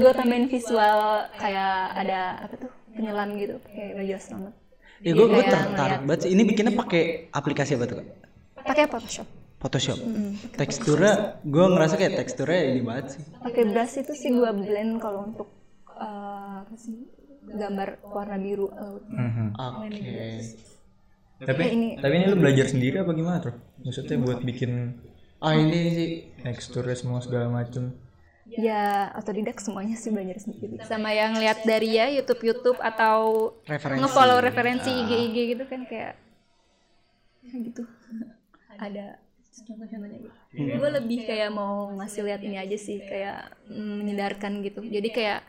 gue 0.00 0.12
tambahin 0.14 0.46
visual 0.50 1.26
kayak 1.38 1.74
ada 1.92 2.20
apa 2.46 2.54
tuh 2.54 2.70
penyelam 2.94 3.34
gitu 3.38 3.58
kayak 3.66 3.94
baju 3.98 4.14
astronot 4.14 4.54
ya 5.00 5.12
gue 5.12 5.26
gue 5.26 5.36
Kayak 5.38 5.52
tertarik 5.52 6.00
banget 6.02 6.20
sih. 6.20 6.30
Ini 6.30 6.42
bikinnya 6.44 6.74
pakai 6.74 7.02
aplikasi 7.30 7.70
apa 7.74 7.84
tuh 7.84 7.96
kak? 7.96 8.08
pakai 8.60 8.84
Photoshop 8.86 9.28
Photoshop. 9.58 9.98
Teksturnya, 10.52 11.12
gue 11.42 11.64
ngerasa 11.66 11.94
kayak 11.94 12.14
teksturnya 12.16 12.60
ini 12.68 12.80
banget 12.80 13.06
sih. 13.10 13.22
pakai 13.38 13.64
brush 13.66 13.94
itu 13.96 14.12
sih 14.12 14.30
gue 14.30 14.50
blend 14.52 14.92
kalau 14.98 15.20
untuk 15.24 15.48
eh, 15.90 16.06
apa 16.60 16.74
sih 16.74 16.94
gambar 17.48 17.88
warna 18.04 18.36
biru 18.36 18.68
laut 18.70 19.02
Mhm. 19.04 19.46
Oke. 19.52 20.22
Tapi 21.38 21.60
Eh, 21.60 21.70
ini- 21.70 21.94
tapi 21.96 22.12
ini 22.14 22.26
lu 22.26 22.36
belajar 22.36 22.66
sendiri 22.66 22.98
apa 22.98 23.10
gimana 23.12 23.38
tuh? 23.40 23.54
Maksudnya 23.80 24.16
buat 24.16 24.42
bikin 24.42 24.98
Ah 25.38 25.54
ini 25.54 25.80
sih 25.88 26.08
teksturnya 26.40 26.92
semua 26.92 27.18
segala 27.18 27.46
macem. 27.48 27.94
Ya 28.48 29.12
otodidak 29.18 29.60
semuanya 29.60 29.94
sih 29.98 30.08
belajar 30.08 30.40
sendiri. 30.40 30.80
Sama 30.88 31.12
yang 31.12 31.36
lihat 31.36 31.68
dari 31.68 32.00
ya 32.00 32.08
YouTube 32.08 32.40
YouTube 32.40 32.78
atau 32.80 33.52
referensi. 33.68 34.00
ngefollow 34.00 34.38
referensi 34.40 34.88
IG 34.88 35.10
IG 35.30 35.36
gitu 35.56 35.64
kan 35.68 35.84
kayak 35.84 36.14
ya 37.44 37.56
gitu. 37.60 37.82
Ada 38.78 39.06
contoh-contohnya 39.68 40.18
gitu. 40.22 40.36
Gue 40.78 40.90
lebih 40.96 41.18
kayak 41.28 41.50
mau 41.52 41.92
ngasih 41.98 42.22
lihat 42.24 42.40
ini 42.40 42.56
aja 42.56 42.76
sih 42.78 43.02
kayak 43.02 43.52
mm, 43.68 43.94
menyedarkan 44.00 44.64
gitu. 44.64 44.80
Jadi 44.80 45.08
kayak 45.12 45.40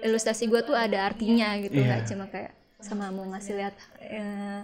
ilustrasi 0.00 0.48
gue 0.48 0.60
tuh 0.64 0.76
ada 0.76 1.08
artinya 1.08 1.56
gitu 1.60 1.76
nggak 1.76 2.04
cuma 2.08 2.28
kayak 2.28 2.52
sama 2.84 3.08
mau 3.08 3.24
ngasih 3.32 3.56
lihat 3.56 3.74
eh, 4.04 4.60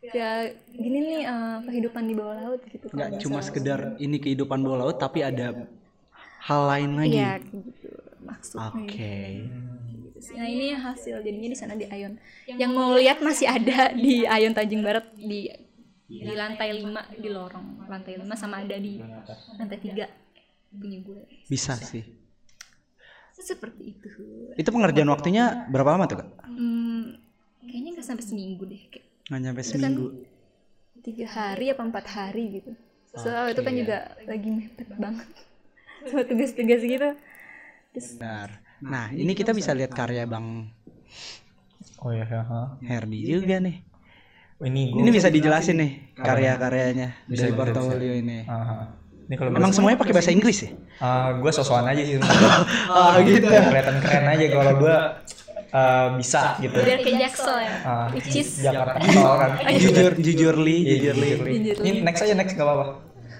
ya 0.00 0.48
gini 0.72 0.98
nih 1.04 1.20
eh, 1.28 1.58
kehidupan 1.68 2.04
di 2.08 2.14
bawah 2.16 2.36
laut 2.36 2.60
gitu. 2.68 2.88
Nggak 2.92 3.20
cuma 3.24 3.38
sekedar 3.40 3.96
ini 4.00 4.16
kehidupan 4.20 4.60
bawah 4.64 4.88
laut, 4.88 4.96
tapi 5.00 5.24
ada 5.24 5.68
hal 6.42 6.60
lain 6.66 6.90
lagi. 6.98 7.16
Iya 7.16 7.32
gitu 7.40 7.90
maksudnya 8.22 8.70
Oke. 8.74 9.16
Nah 10.32 10.46
ini 10.46 10.70
hasil 10.72 11.18
jadinya 11.20 11.48
di 11.50 11.58
sana 11.58 11.74
di 11.74 11.86
Ayon. 11.86 12.14
Yang 12.46 12.70
mau 12.70 12.94
lihat 12.94 13.18
masih 13.18 13.46
ada 13.46 13.90
di 13.92 14.22
Ayon 14.24 14.54
Tanjung 14.54 14.82
Barat 14.82 15.06
di 15.14 15.50
di 16.06 16.34
lantai 16.36 16.76
5 16.76 17.18
di 17.18 17.28
lorong 17.28 17.88
lantai 17.88 18.20
5 18.20 18.28
sama 18.36 18.60
ada 18.60 18.76
di 18.76 19.00
lantai 19.58 19.78
3 19.80 20.06
punya 20.72 20.98
gue. 21.00 21.20
Bisa 21.46 21.74
sih. 21.74 22.04
Seperti 23.32 23.98
itu. 23.98 24.08
Itu 24.54 24.70
pengerjaan 24.70 25.10
waktunya 25.10 25.66
berapa 25.66 25.98
lama 25.98 26.06
tuh 26.06 26.22
kak? 26.22 26.28
Hmm, 26.46 27.18
kayaknya 27.66 27.98
nggak 27.98 28.06
sampai 28.06 28.22
seminggu 28.22 28.62
deh. 28.68 28.82
Kayak 28.86 29.06
Nggak 29.26 29.40
nyampe 29.40 29.62
seminggu. 29.64 30.06
tiga 31.02 31.26
hari 31.26 31.66
apa 31.74 31.82
empat 31.82 32.06
hari 32.06 32.62
gitu. 32.62 32.70
Soalnya 33.12 33.50
itu 33.50 33.62
kan 33.66 33.74
juga 33.74 33.98
lagi 34.22 34.48
mepet 34.48 34.88
banget. 34.94 35.28
Sama 36.02 36.22
tugas-tugas 36.24 36.80
gitu. 36.80 37.08
Benar. 37.92 38.48
Nah, 38.82 39.12
ini 39.12 39.32
kita 39.32 39.52
bisa 39.52 39.70
lihat 39.70 39.92
karya 39.92 40.24
Bang 40.24 40.72
Oh 42.02 42.10
ya, 42.10 42.26
ya, 42.26 42.42
ha. 42.42 42.62
Herdi 42.82 43.22
juga 43.24 43.62
nih. 43.62 43.78
Ini 44.58 44.82
Ini 44.94 45.10
bisa 45.10 45.26
dijelasin 45.26 45.78
nih 45.78 45.92
karya-karyanya 46.14 47.26
Bisa, 47.26 47.46
dari 47.46 47.52
bisa, 47.54 47.58
portofolio 47.58 48.12
ini. 48.14 48.42
Ini 49.22 49.34
kalau 49.34 49.50
Emang 49.54 49.70
semuanya 49.70 49.98
pakai 49.98 50.14
bahasa 50.14 50.30
Inggris 50.30 50.66
ya? 50.66 50.70
gue 51.34 51.52
sosokan 51.52 51.86
aja 51.86 52.02
sih. 52.02 52.18
Oh 52.90 53.14
gitu. 53.22 53.46
Kelihatan 53.46 53.96
keren 53.98 54.24
aja 54.26 54.44
kalau 54.50 54.72
gue 54.78 54.96
eh, 55.72 56.08
bisa 56.18 56.42
gitu. 56.58 56.78
biar 56.78 57.00
ke 57.02 57.10
Jaksel 57.14 57.58
ya 57.58 57.74
Ah, 57.82 58.06
which 58.10 58.34
is 58.34 58.48
Jakarta 58.58 58.98
Tol 58.98 59.34
kan. 59.38 59.50
jujur 59.74 60.12
jujur 60.18 60.54
li, 60.58 60.76
Iya, 60.82 60.94
jujur 60.98 61.16
li. 61.18 61.28
jujur, 61.30 61.76
Li. 61.82 61.86
Ini 61.86 61.98
next 62.02 62.20
aja 62.22 62.34
next 62.34 62.54
gak 62.54 62.66
apa-apa. 62.66 62.86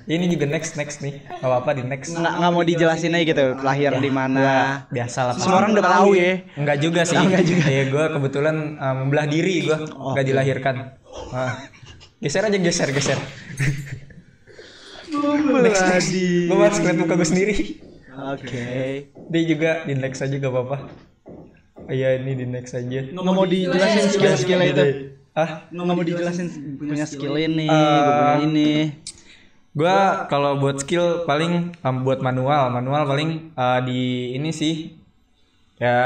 Ini 0.06 0.24
juga 0.26 0.44
next 0.50 0.74
next 0.74 0.98
nih. 0.98 1.22
Gak 1.22 1.46
apa-apa 1.46 1.70
di 1.78 1.82
next. 1.86 2.18
Nggak 2.18 2.34
nggak 2.42 2.50
mau 2.50 2.64
dijelasin 2.66 3.14
aja 3.14 3.24
gitu 3.24 3.44
lahir 3.62 3.92
di 4.02 4.10
mana. 4.10 4.46
Biasa 4.90 5.18
lah. 5.30 5.34
Semua 5.38 5.62
orang 5.62 5.78
udah 5.78 5.86
tahu 5.86 6.10
ya. 6.18 6.42
Enggak 6.58 6.76
juga 6.82 7.00
sih. 7.06 7.18
Enggak 7.18 7.44
juga. 7.46 7.64
Ya 7.70 7.82
gue 7.86 8.04
kebetulan 8.18 8.56
uh, 8.82 8.94
membelah 9.02 9.26
diri 9.30 9.66
gue, 9.66 9.78
enggak 9.78 10.24
dilahirkan. 10.26 10.76
Ah. 11.30 11.54
Geser 12.22 12.46
aja 12.46 12.58
geser 12.58 12.88
geser. 12.94 13.18
next 15.62 15.82
next. 15.86 16.10
Gue 16.46 16.56
harus 16.58 16.78
ngeliat 16.78 16.98
muka 16.98 17.14
gue 17.18 17.28
sendiri. 17.28 17.56
Oke. 18.12 18.64
Dia 19.32 19.42
juga 19.48 19.70
di 19.88 19.94
next 19.96 20.20
aja 20.20 20.34
gak 20.36 20.52
apa-apa. 20.52 20.76
Iya 21.90 22.22
ini 22.22 22.32
di 22.38 22.46
next 22.46 22.78
aja. 22.78 23.10
Nggak 23.10 23.24
mau 23.26 23.46
dijelasin 23.48 24.06
skill-skill 24.12 24.60
itu. 24.62 24.84
Ah, 25.32 25.64
Nggak 25.72 25.86
mau 25.88 26.04
dijelasin 26.04 26.46
punya 26.76 27.08
skill 27.08 27.40
ini, 27.40 27.66
punya 27.66 28.36
ini. 28.44 28.72
Gua 29.72 30.28
kalau 30.28 30.60
buat 30.60 30.84
skill 30.84 31.24
paling 31.24 31.72
um, 31.80 32.04
buat 32.04 32.20
manual, 32.20 32.68
manual 32.68 33.08
paling 33.08 33.56
uh, 33.56 33.80
di 33.80 34.36
ini 34.36 34.52
sih 34.52 34.92
ya 35.80 35.96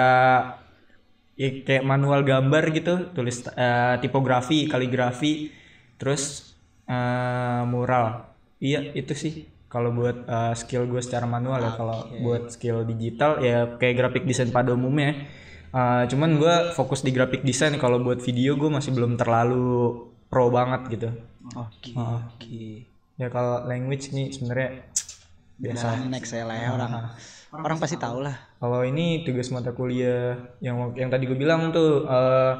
ya 1.34 1.48
kayak 1.66 1.82
manual 1.82 2.22
gambar 2.22 2.70
gitu, 2.70 3.10
tulis 3.10 3.42
uh, 3.50 3.98
tipografi, 3.98 4.70
kaligrafi, 4.70 5.50
terus 5.98 6.54
uh, 6.86 7.66
mural. 7.66 8.30
Iya 8.62 8.94
itu 8.94 9.12
sih 9.18 9.50
kalau 9.66 9.90
buat 9.92 10.24
uh, 10.30 10.54
skill 10.54 10.86
gue 10.86 11.02
secara 11.02 11.26
manual 11.26 11.58
ya. 11.58 11.74
Kalau 11.74 12.06
buat 12.22 12.54
skill 12.54 12.86
digital 12.86 13.42
ya 13.42 13.76
kayak 13.76 13.94
graphic 13.98 14.24
design 14.24 14.54
pada 14.54 14.72
umumnya. 14.72 15.26
Uh, 15.74 16.06
cuman 16.08 16.38
gue 16.38 16.54
fokus 16.72 17.02
di 17.02 17.10
graphic 17.12 17.42
design 17.42 17.76
kalau 17.76 18.00
buat 18.00 18.22
video 18.22 18.56
gue 18.56 18.70
masih 18.70 18.94
belum 18.94 19.18
terlalu 19.18 20.06
pro 20.30 20.48
banget 20.48 20.82
gitu. 20.88 21.10
Oke. 21.52 21.92
Ah. 21.98 22.30
Oke. 22.32 22.95
Ya 23.16 23.32
kalau 23.32 23.64
language 23.64 24.12
nih 24.12 24.32
sebenarnya 24.32 24.84
biasa. 25.56 26.04
Next 26.08 26.32
ya 26.36 26.44
lah 26.44 26.56
ya 26.56 26.68
orang. 26.76 26.92
Orang 27.56 27.78
pasti 27.80 27.96
tahu 27.96 28.20
lah. 28.20 28.36
Kalau 28.60 28.84
ini 28.84 29.24
tugas 29.24 29.48
mata 29.48 29.72
kuliah 29.72 30.36
yang 30.60 30.92
yang 30.92 31.08
tadi 31.08 31.24
gue 31.24 31.38
bilang 31.38 31.72
tuh 31.72 32.04
eh, 32.04 32.52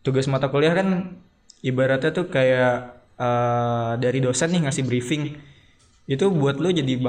tugas 0.00 0.24
mata 0.28 0.48
kuliah 0.48 0.72
kan 0.72 1.20
ibaratnya 1.60 2.10
tuh 2.12 2.32
kayak 2.32 2.96
eh, 3.20 3.92
dari 4.00 4.18
dosen 4.24 4.52
nih 4.52 4.68
ngasih 4.68 4.84
briefing 4.88 5.36
itu 6.04 6.28
buat 6.28 6.60
lu 6.60 6.68
jadi 6.68 7.00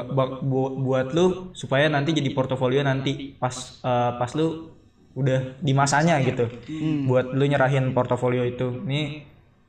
buat 0.80 1.12
lu 1.12 1.52
supaya 1.52 1.92
nanti 1.92 2.16
jadi 2.16 2.32
portofolio 2.32 2.80
nanti 2.84 3.36
pas 3.36 3.80
eh, 3.84 4.12
pas 4.16 4.32
lu 4.36 4.72
udah 5.16 5.60
di 5.64 5.72
masanya 5.72 6.20
gitu 6.20 6.48
buat 7.08 7.32
lu 7.32 7.48
nyerahin 7.48 7.96
portofolio 7.96 8.44
itu 8.44 8.84
ini 8.84 9.24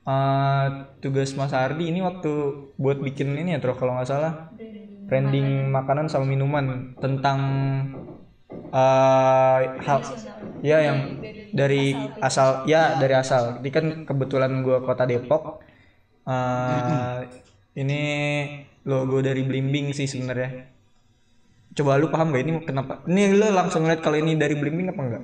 eh, 0.09 0.65
tugas 1.03 1.31
Mas 1.39 1.53
Ardi 1.63 1.83
ini 1.91 2.01
waktu 2.09 2.29
buat 2.83 2.99
bikin 3.07 3.29
ini 3.41 3.49
ya 3.55 3.59
Tro 3.63 3.73
kalau 3.81 3.93
nggak 3.97 4.11
salah. 4.13 4.33
Branding 5.09 5.49
makanan 5.77 6.07
sama 6.13 6.27
minuman 6.33 6.67
tentang 7.03 7.41
eh 8.75 9.59
hal 9.87 10.01
ya 10.69 10.77
yang 10.89 10.99
dari 11.59 11.77
asal 12.29 12.49
ya 12.73 12.81
dari 13.01 13.15
asal. 13.23 13.43
Ini 13.63 13.71
kan 13.77 13.85
kebetulan 14.09 14.53
gua 14.67 14.79
kota 14.87 15.05
Depok. 15.11 15.43
Eh 16.29 17.19
ini 17.81 17.95
logo 18.91 19.17
dari 19.29 19.43
Blimbing 19.49 19.87
sih 19.99 20.09
sebenarnya. 20.13 20.51
Coba 21.77 22.01
lu 22.01 22.07
paham 22.13 22.33
gak 22.33 22.43
ini 22.45 22.53
kenapa? 22.69 22.93
Ini 23.11 23.23
lu 23.37 23.47
langsung 23.59 23.85
ngeliat 23.85 24.01
kalau 24.05 24.17
ini 24.23 24.33
dari 24.43 24.55
Blimbing 24.61 24.89
apa 24.93 25.01
enggak 25.07 25.23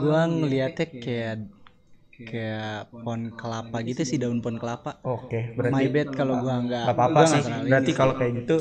Gua 0.00 0.20
ngeliatnya 0.30 0.86
kayak 1.02 1.34
kayak 2.18 2.90
pohon 2.90 3.30
kelapa 3.38 3.76
gitu 3.86 4.02
sih 4.02 4.18
daun 4.18 4.38
pohon 4.42 4.58
kelapa. 4.58 4.98
oke 5.06 5.38
My 5.54 5.54
berarti 5.58 5.86
bad 5.94 6.08
kalau 6.18 6.34
gua 6.42 6.54
nggak. 6.64 6.82
nggak 6.84 6.96
apa-apa 6.96 7.20
gua 7.22 7.32
sih 7.32 7.42
berarti 7.70 7.90
kalau 7.94 8.14
kayak 8.18 8.32
gitu 8.42 8.56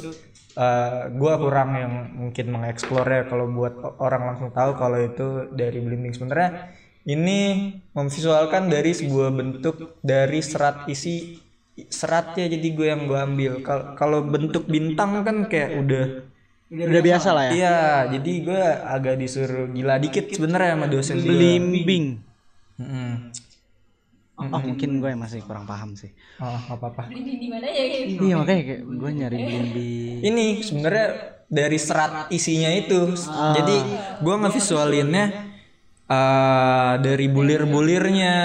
eh 0.58 1.02
gua 1.22 1.34
kurang 1.38 1.70
yang 1.78 1.94
mungkin 2.18 2.46
mengeksplor 2.54 3.06
ya 3.06 3.22
kalau 3.30 3.46
buat 3.50 3.74
orang 4.02 4.22
langsung 4.34 4.50
tahu 4.54 4.72
kalau 4.78 4.98
itu 4.98 5.28
dari 5.54 5.78
Blimbing 5.82 6.14
sebenarnya 6.18 6.50
ini 7.08 7.40
memvisualkan 7.96 8.68
dari 8.68 8.92
sebuah 8.92 9.30
bentuk 9.32 9.76
dari 10.04 10.40
serat 10.44 10.84
isi 10.90 11.40
seratnya 11.78 12.50
jadi 12.50 12.68
gue 12.74 12.88
yang 12.90 13.06
gue 13.06 13.20
ambil 13.22 13.54
Kal- 13.62 13.94
kalau 13.94 14.26
bentuk 14.26 14.66
bintang 14.66 15.22
kan 15.22 15.46
kayak 15.46 15.78
udah 15.78 16.06
Udah 16.68 17.00
biasa 17.00 17.30
lah 17.32 17.44
ya. 17.48 17.52
iya 17.56 17.78
jadi 18.18 18.32
gue 18.44 18.64
agak 18.84 19.16
disuruh 19.22 19.72
gila 19.72 19.96
dikit 20.04 20.26
sebenarnya 20.28 20.76
sama 20.76 20.88
dosen 20.92 21.18
Blimbing. 21.24 22.06
Mm-mm. 22.78 23.12
Oh 24.38 24.46
mungkin 24.46 25.02
gue 25.02 25.12
masih 25.14 25.42
kurang 25.42 25.66
paham 25.66 25.98
sih. 25.98 26.14
oh 26.38 26.46
nggak 26.46 26.78
apa-apa 26.78 27.10
di 27.10 27.42
di 27.42 27.48
mana 27.50 27.66
ya 27.66 27.84
kayak 27.84 28.22
Iya 28.22 28.36
makanya 28.38 28.64
kayak 28.64 28.82
gue 28.86 29.10
nyari 29.12 29.38
blimbing. 29.40 30.18
ini 30.22 30.46
sebenarnya 30.62 31.08
dari 31.48 31.78
serat 31.78 32.30
isinya 32.30 32.70
itu 32.70 33.18
jadi 33.56 33.76
gua 34.20 34.36
ngevisualinnya 34.38 35.26
eh 36.06 36.94
dari 37.00 37.26
bulir-bulirnya 37.28 38.36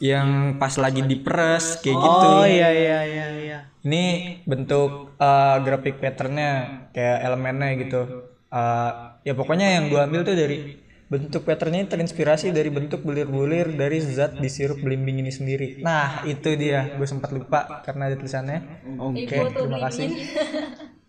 yang 0.00 0.58
pas 0.58 0.74
lagi 0.74 1.02
diperes 1.02 1.78
kayak 1.78 1.96
gitu 1.96 2.26
Oh 2.34 2.44
iya 2.44 2.68
iya 2.70 2.98
iya 3.04 3.26
iya. 3.30 3.58
ini 3.82 4.02
bentuk 4.42 5.14
eh, 5.16 5.56
grafik 5.60 6.00
patternnya 6.00 6.50
kayak 6.90 7.18
elemennya 7.22 7.70
gitu 7.78 8.02
Eh, 8.54 8.90
ya 9.26 9.34
pokoknya 9.34 9.66
yang 9.66 9.90
gua 9.90 10.06
ambil 10.06 10.22
tuh 10.22 10.38
dari 10.38 10.78
bentuk 11.14 11.46
patternnya 11.46 11.86
terinspirasi 11.86 12.50
dari 12.50 12.74
bentuk 12.74 13.06
bulir-bulir 13.06 13.70
dari 13.78 14.02
zat 14.02 14.42
di 14.42 14.50
sirup 14.50 14.82
belimbing 14.82 15.22
ini 15.22 15.30
sendiri 15.30 15.78
nah 15.86 16.26
itu 16.26 16.58
dia 16.58 16.98
gue 16.98 17.06
sempat 17.06 17.30
lupa 17.30 17.80
karena 17.86 18.10
ada 18.10 18.16
tulisannya 18.18 18.58
Oke. 18.98 19.26
Oke, 19.26 19.54
terima 19.54 19.78
kasih. 19.88 20.06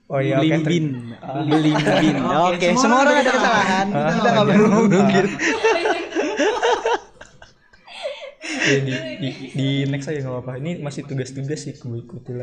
Oh 0.06 0.22
iya, 0.22 0.38
oke. 0.38 0.46
Blimbing. 0.46 1.18
Blimbing. 1.50 2.18
Oke, 2.46 2.68
semua 2.78 3.02
orang 3.02 3.26
ada 3.26 3.32
kesalahan. 3.34 3.88
Kita 3.90 4.30
nggak 4.30 4.48
perlu 4.54 4.68
ngomong 4.70 5.06
gitu. 5.10 5.30
Ya, 8.66 8.78
di, 8.82 8.94
di, 9.22 9.30
di 9.54 9.68
next 9.90 10.10
aja 10.10 10.22
nggak 10.22 10.34
apa-apa. 10.34 10.54
Ini 10.62 10.72
masih 10.86 11.10
tugas-tugas 11.10 11.58
sih 11.58 11.74
gue 11.74 11.98
ikutin. 12.06 12.38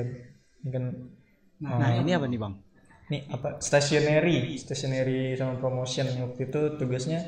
Ini 0.63 0.69
kan 0.75 0.85
Nah 1.63 1.91
ini 2.03 2.11
apa 2.11 2.27
nih 2.27 2.39
bang? 2.43 2.55
ini 3.13 3.29
apa 3.29 3.61
stationery, 3.61 4.57
stationery 4.57 5.37
sama 5.37 5.61
promotion 5.61 6.09
waktu 6.17 6.49
itu 6.49 6.81
tugasnya 6.81 7.21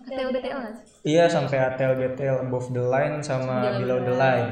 BTL 0.00 0.28
BTL 0.30 0.58
nggak 0.58 0.74
sih? 0.74 0.86
iya 1.06 1.24
sampai 1.26 1.56
ATL 1.58 1.92
BTL 1.94 2.36
above 2.42 2.68
the 2.70 2.82
line 2.82 3.20
sama 3.20 3.76
below 3.76 4.00
the 4.00 4.14
line. 4.14 4.48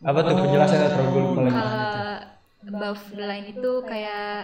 Apa 0.00 0.18
tuh 0.20 0.34
penjelasannya 0.34 0.88
terus 0.88 1.06
gue 1.06 1.22
lupa 1.22 1.40
lagi. 1.42 1.54
Kalau 1.54 2.18
above 2.66 3.02
the 3.10 3.24
line 3.24 3.46
itu 3.48 3.70
kayak 3.82 4.36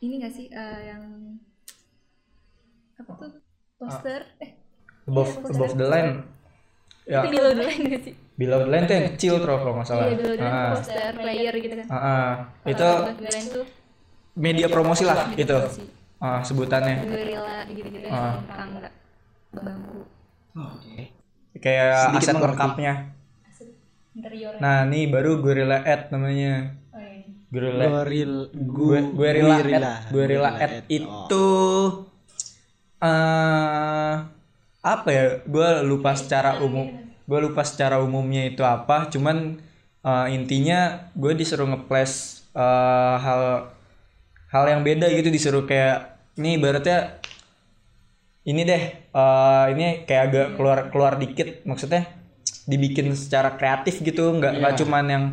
ini 0.00 0.14
nggak 0.16 0.32
sih 0.32 0.46
eh, 0.48 0.80
yang 0.86 1.02
apa 2.96 3.10
tuh 3.18 3.30
poster? 3.76 4.20
Eh, 4.38 4.50
Above 5.06 5.30
above 5.44 5.74
the 5.74 5.86
line. 5.86 6.12
Ya, 7.04 7.20
itu 7.20 7.32
below 7.32 7.50
the 7.50 7.64
line 7.64 7.82
nggak 7.84 8.02
sih? 8.04 8.14
below 8.36 8.58
the 8.58 8.70
line 8.70 8.84
tuh 8.84 8.94
yang 8.94 9.06
kecil 9.10 9.34
terus 9.36 9.58
kalau 9.58 9.74
nggak 9.74 9.86
salah. 9.86 10.04
Iya 10.06 10.14
below 10.16 10.34
the 10.34 10.40
line 10.40 10.54
Ah, 10.56 10.70
poster 10.72 11.10
player 11.14 11.54
gitu 11.56 11.74
kan. 11.76 11.86
ah, 11.88 11.96
ah. 11.98 12.30
Itu 12.64 12.86
Above 12.86 13.18
the 13.18 13.28
line 13.28 13.48
tuh 13.50 13.64
media 14.32 14.66
promosi 14.66 15.02
lah 15.02 15.18
itu. 15.34 15.50
promosi. 15.50 15.84
Ah, 16.16 16.40
sebutannya. 16.40 16.96
gorilla 17.02 17.64
gitu-gitu 17.66 18.06
Ah. 18.06 18.36
Tangga 19.50 19.62
bangku 19.66 20.00
Kayak 21.60 22.14
Sedikit 22.14 22.30
aset 22.30 22.36
lengkapnya. 22.40 22.94
interior 24.16 24.54
Nah, 24.62 24.86
nih 24.86 25.10
baru 25.10 25.42
Gorilla 25.42 25.82
Ad 25.82 26.08
namanya. 26.14 26.78
oh, 26.94 26.98
iya. 27.02 27.26
Gorilla 27.50 27.86
Goril 27.90 28.32
gue 28.54 28.98
gue 29.12 29.28
rela 29.34 29.56
Guerrilla. 29.58 29.92
ad 29.98 30.14
rela 30.14 30.50
ad 30.56 30.74
itu 30.86 31.46
eh 33.02 34.14
apa 34.80 35.08
ya? 35.10 35.24
Gue 35.44 35.68
lupa 35.84 36.14
secara 36.16 36.62
umum. 36.62 36.86
Gue 37.26 37.38
lupa 37.42 37.66
secara 37.66 37.98
umumnya 38.00 38.46
itu 38.46 38.62
apa. 38.64 39.10
Cuman 39.10 39.58
eh, 40.00 40.26
intinya 40.32 41.10
gue 41.18 41.34
disuruh 41.34 41.66
ngeples 41.68 42.46
eh, 42.54 43.16
hal 43.20 43.74
hal 44.48 44.64
yang 44.70 44.80
beda 44.86 45.10
gitu. 45.12 45.28
Disuruh 45.28 45.66
kayak 45.66 46.16
ini 46.38 46.56
ibaratnya 46.56 47.20
ini 48.50 48.60
deh 48.66 48.82
eh, 49.08 49.64
ini 49.72 50.02
kayak 50.04 50.22
agak 50.26 50.46
keluar 50.58 50.78
keluar 50.90 51.12
dikit 51.16 51.62
maksudnya 51.62 52.02
dibikin 52.66 53.14
secara 53.14 53.54
kreatif 53.54 53.98
gitu 54.00 54.30
nggak 54.30 54.52
nggak 54.58 54.74
cuman 54.78 55.04
yang 55.06 55.24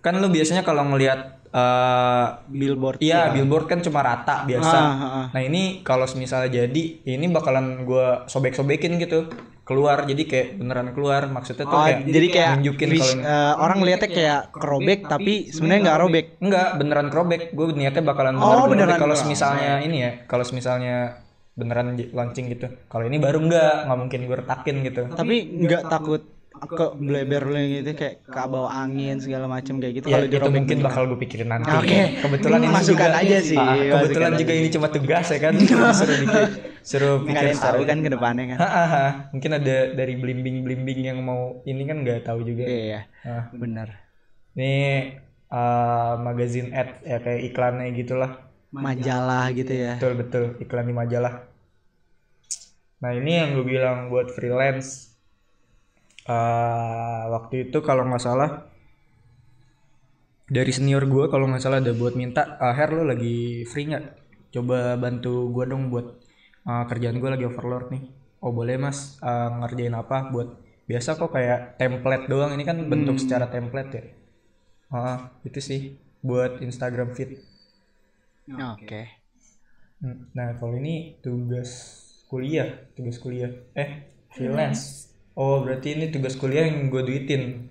kan 0.00 0.16
lu 0.16 0.28
biasanya 0.28 0.62
kalau 0.62 0.86
ngelihat 0.86 1.34
eh 1.50 2.26
billboard 2.52 3.00
Iya, 3.00 3.32
billboard 3.32 3.66
kan 3.66 3.80
cuma 3.80 4.04
rata 4.04 4.44
biasa. 4.44 4.76
Ah, 4.76 4.92
ah, 4.92 5.06
ah. 5.08 5.26
Nah 5.32 5.40
ini 5.40 5.80
kalau 5.80 6.04
misalnya 6.14 6.52
jadi, 6.52 6.82
ini 7.02 7.26
bakalan 7.32 7.88
gua 7.88 8.28
sobek-sobekin 8.28 9.00
gitu 9.00 9.30
keluar. 9.64 10.04
Jadi 10.04 10.28
kayak 10.28 10.48
beneran 10.60 10.92
keluar. 10.92 11.26
Maksudnya 11.32 11.64
tuh 11.64 11.72
Oh, 11.72 11.82
kayak 11.82 12.00
jadi 12.06 12.26
kayak 12.28 12.50
nunjukin 12.60 12.88
kalau 12.92 13.14
eh, 13.24 13.54
orang 13.56 13.78
lihatnya 13.82 14.10
kayak 14.10 14.40
kerobek 14.52 15.00
tapi 15.08 15.34
sebenarnya 15.48 15.80
nggak 15.80 15.98
robek. 16.04 16.26
enggak 16.44 16.68
beneran 16.76 17.08
kerobek. 17.08 17.42
Gue 17.56 17.66
niatnya 17.72 18.02
bakalan 18.04 18.34
Oh, 18.36 18.68
beneran, 18.68 18.68
beneran. 18.70 18.98
Kalau 19.00 19.16
misalnya 19.24 19.72
ini 19.80 19.96
ya, 20.04 20.10
kalau 20.28 20.44
misalnya 20.52 21.24
beneran 21.56 21.96
launching 22.12 22.52
gitu. 22.52 22.68
Kalau 22.86 23.04
ini 23.08 23.16
baru 23.16 23.40
enggak, 23.40 23.88
nggak 23.88 23.98
mungkin 23.98 24.20
gue 24.28 24.36
retakin 24.44 24.76
gitu. 24.84 25.02
Tapi 25.10 25.36
nggak 25.64 25.82
takut 25.88 26.22
ke 26.56 26.86
bleber 26.96 27.44
gitu 27.52 27.90
kayak 27.92 28.24
ke 28.24 28.40
bawah 28.48 28.72
angin 28.72 29.20
segala 29.20 29.44
macam 29.44 29.76
kayak 29.76 30.00
gitu 30.00 30.06
Ya 30.08 30.24
kalau 30.24 30.28
itu 30.32 30.48
mungkin 30.56 30.78
bakal 30.80 31.02
gue 31.04 31.18
pikirin 31.20 31.52
nanti. 31.52 31.68
Oke. 31.68 32.16
Kebetulan 32.16 32.58
ini 32.64 32.72
Masukan 32.72 33.10
juga, 33.12 33.20
aja 33.20 33.38
sih, 33.44 33.58
Ah, 33.60 33.76
kebetulan 33.76 34.32
juga 34.40 34.52
aja. 34.56 34.60
ini 34.64 34.68
cuma 34.72 34.88
tugas 34.88 35.26
ya 35.28 35.38
kan. 35.40 35.52
Suruh 35.60 36.16
bikin, 36.16 36.44
suruh 36.80 37.16
pikir 37.28 37.46
tahu 37.60 37.82
kan 37.84 37.98
ke 38.00 38.08
depannya 38.08 38.44
kan. 38.52 38.58
Hahaha, 38.60 39.04
mungkin 39.36 39.50
ada 39.52 39.76
dari 39.92 40.14
blimbing-blimbing 40.16 41.00
yang 41.04 41.18
mau 41.20 41.60
ini 41.68 41.82
kan 41.84 42.00
nggak 42.00 42.24
tahu 42.24 42.40
juga. 42.40 42.64
Iya, 42.64 43.00
Nah, 43.28 43.44
benar. 43.52 43.88
ini 44.56 44.72
uh, 45.52 46.16
magazine 46.16 46.72
ad 46.72 47.04
ya 47.04 47.20
kayak 47.20 47.52
iklannya 47.52 47.92
gitulah. 47.92 48.45
Majalah 48.76 49.48
gitu 49.56 49.72
ya. 49.72 49.96
Betul 49.96 50.14
betul. 50.20 50.44
Iklan 50.60 50.86
di 50.88 50.94
majalah. 50.94 51.34
Nah 53.00 53.10
ini 53.12 53.32
yang 53.40 53.56
gue 53.56 53.66
bilang 53.66 54.08
buat 54.08 54.32
freelance. 54.32 55.12
Uh, 56.26 57.30
waktu 57.30 57.70
itu 57.70 57.78
kalau 57.86 58.02
nggak 58.02 58.18
salah 58.18 58.66
dari 60.50 60.74
senior 60.74 61.06
gue 61.06 61.30
kalau 61.30 61.46
nggak 61.46 61.62
salah 61.62 61.78
ada 61.78 61.94
buat 61.94 62.18
minta 62.18 62.58
ah 62.58 62.74
Her 62.74 62.90
lo 62.90 63.06
lagi 63.06 63.62
free 63.62 63.94
nggak? 63.94 64.04
Coba 64.50 64.98
bantu 64.98 65.54
gue 65.54 65.64
dong 65.70 65.86
buat 65.86 66.18
uh, 66.66 66.84
kerjaan 66.90 67.22
gue 67.22 67.30
lagi 67.30 67.46
overload 67.46 67.94
nih. 67.94 68.02
Oh 68.42 68.50
boleh 68.50 68.74
mas. 68.74 69.18
Uh, 69.22 69.62
ngerjain 69.62 69.94
apa? 69.94 70.28
Buat 70.34 70.58
biasa 70.90 71.18
kok 71.18 71.30
kayak 71.30 71.78
template 71.78 72.26
doang. 72.26 72.54
Ini 72.54 72.64
kan 72.66 72.78
bentuk 72.90 73.18
secara 73.22 73.46
template 73.46 73.90
ya. 73.94 74.04
Ah, 74.90 75.34
itu 75.42 75.58
sih. 75.62 75.80
Buat 76.26 76.58
Instagram 76.58 77.14
feed 77.14 77.38
Oke. 78.46 79.02
Hmm, 79.98 80.30
Nah, 80.36 80.54
kalau 80.54 80.76
ini 80.78 81.18
tugas 81.18 81.70
kuliah, 82.28 82.68
tugas 82.94 83.18
kuliah. 83.18 83.50
Eh, 83.74 84.06
freelance. 84.30 85.10
Oh, 85.34 85.60
berarti 85.64 85.96
ini 85.98 86.08
tugas 86.08 86.36
kuliah 86.36 86.64
yang 86.68 86.88
gue 86.88 87.02
duitin. 87.02 87.68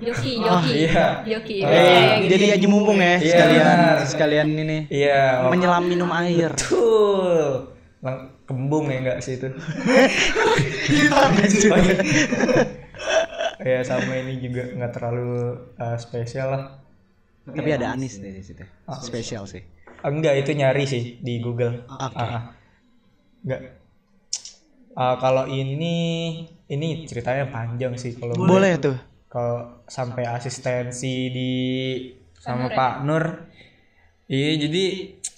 Joki, 0.00 0.40
joki, 0.40 0.72
iya. 0.88 1.20
joki. 1.28 1.60
Eh, 1.60 1.68
Iya, 1.68 2.24
gitu. 2.24 2.30
jadi 2.32 2.44
aji 2.56 2.66
mumpung 2.72 2.96
ya 2.96 3.20
Iya, 3.20 3.28
sekalian 3.28 3.78
sekalian 4.08 4.48
ini 4.48 4.78
Iya, 4.88 5.44
oh, 5.44 5.50
menyelam 5.52 5.84
minum 5.84 6.08
air. 6.16 6.48
betul. 6.56 7.68
Lang 8.00 8.32
kembung 8.48 8.88
ya 8.88 8.98
enggak 9.04 9.18
sih 9.20 9.36
itu? 9.36 9.48
Oh, 11.72 11.78
iya. 11.78 11.96
ya 13.62 13.78
sama 13.86 14.18
ini 14.18 14.42
juga 14.42 14.72
nggak 14.74 14.92
terlalu 14.92 15.54
uh, 15.78 15.96
spesial 16.00 16.48
lah. 16.50 16.64
Tapi 17.42 17.70
ada 17.72 17.92
anis 17.92 18.18
deh 18.18 18.30
di 18.30 18.42
situ. 18.42 18.62
Spesial 19.02 19.44
sih. 19.44 19.62
Ah, 20.02 20.10
Enggak, 20.10 20.34
itu 20.38 20.50
nyari 20.52 20.84
sih 20.84 21.18
di 21.18 21.38
Google. 21.38 21.86
Oke. 21.86 22.14
Ah, 22.14 22.26
ah. 22.26 22.42
Enggak. 23.42 23.60
Ah, 24.92 25.16
kalau 25.16 25.48
ini 25.48 25.96
ini 26.68 26.88
ceritanya 27.08 27.48
panjang 27.48 27.96
sih 27.96 28.12
kalau 28.12 28.36
Boleh 28.36 28.76
tuh. 28.76 28.96
kalau 29.26 29.80
sampai 29.88 30.28
asistensi 30.28 31.32
di 31.32 31.52
sama 32.36 32.68
Pak 32.68 32.94
Nur. 33.02 33.24
Iya, 34.28 34.68
jadi 34.68 34.84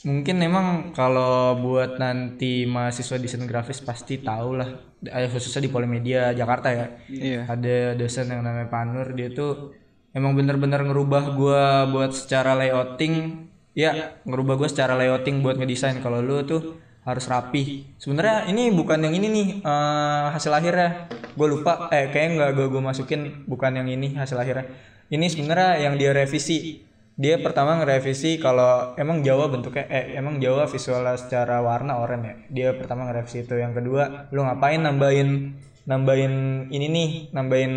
mungkin 0.05 0.37
memang 0.39 0.67
kalau 0.93 1.59
buat 1.59 1.99
nanti 1.99 2.67
mahasiswa 2.67 3.19
desain 3.19 3.47
grafis 3.47 3.79
pasti 3.79 4.19
tahu 4.19 4.55
lah, 4.55 4.71
eh, 5.03 5.27
khususnya 5.27 5.63
di 5.63 5.71
Polimedia 5.71 6.31
Jakarta 6.31 6.71
ya. 6.71 6.87
Iya. 7.07 7.41
Ada 7.47 7.95
dosen 7.95 8.31
yang 8.31 8.43
namanya 8.43 8.67
Pak 8.67 8.83
Nur, 8.91 9.09
dia 9.15 9.31
tuh 9.31 9.75
emang 10.15 10.39
bener-bener 10.39 10.81
ngerubah 10.87 11.37
gua 11.37 11.85
buat 11.91 12.15
secara 12.15 12.55
layouting, 12.55 13.45
ya 13.77 14.17
ngerubah 14.25 14.55
gua 14.57 14.69
secara 14.71 14.95
layouting 14.95 15.43
buat 15.43 15.59
ngedesain. 15.61 16.01
Kalau 16.01 16.23
lu 16.23 16.47
tuh 16.47 16.81
harus 17.05 17.25
rapi. 17.29 17.85
Sebenarnya 18.01 18.49
ini 18.49 18.73
bukan 18.73 19.05
yang 19.05 19.15
ini 19.15 19.29
nih 19.29 19.47
eh, 19.61 20.25
hasil 20.33 20.51
akhirnya. 20.51 21.07
Gue 21.37 21.51
lupa, 21.51 21.91
eh 21.93 22.09
kayaknya 22.15 22.31
nggak 22.41 22.51
gue 22.57 22.67
gue 22.71 22.83
masukin 22.83 23.21
bukan 23.45 23.75
yang 23.77 23.89
ini 23.91 24.17
hasil 24.17 24.39
akhirnya. 24.41 24.71
Ini 25.13 25.27
sebenarnya 25.29 25.85
yang 25.85 25.95
dia 26.01 26.17
revisi. 26.17 26.81
Dia 27.15 27.39
pertama 27.39 27.79
ngerevisi 27.79 28.43
kalau 28.43 28.99
emang 28.99 29.23
Jawa 29.23 29.47
bentuknya, 29.47 29.87
eh 29.87 30.19
emang 30.19 30.43
Jawa 30.43 30.67
visualnya 30.67 31.15
secara 31.15 31.63
warna 31.63 32.03
oranye 32.03 32.27
ya. 32.27 32.35
Dia 32.51 32.69
pertama 32.75 33.07
ngerevisi 33.07 33.47
itu. 33.47 33.55
Yang 33.55 33.83
kedua, 33.83 34.27
lu 34.35 34.43
ngapain 34.43 34.83
nambahin 34.83 35.55
nambahin 35.85 36.67
ini 36.73 36.87
nih, 36.89 37.11
nambahin 37.33 37.73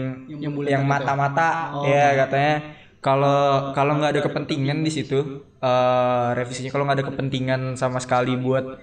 yang 0.68 0.88
mata-mata. 0.88 1.76
Ya 1.84 2.16
katanya 2.16 2.56
kalau 3.04 3.72
kalau 3.76 4.00
nggak 4.00 4.12
ada 4.18 4.24
kepentingan 4.26 4.82
di 4.82 4.92
situ 4.92 5.44
eh 5.62 6.28
revisinya 6.34 6.72
kalau 6.74 6.84
nggak 6.88 6.98
ada 7.04 7.08
kepentingan 7.14 7.62
sama 7.76 8.00
sekali 8.02 8.36
buat 8.36 8.80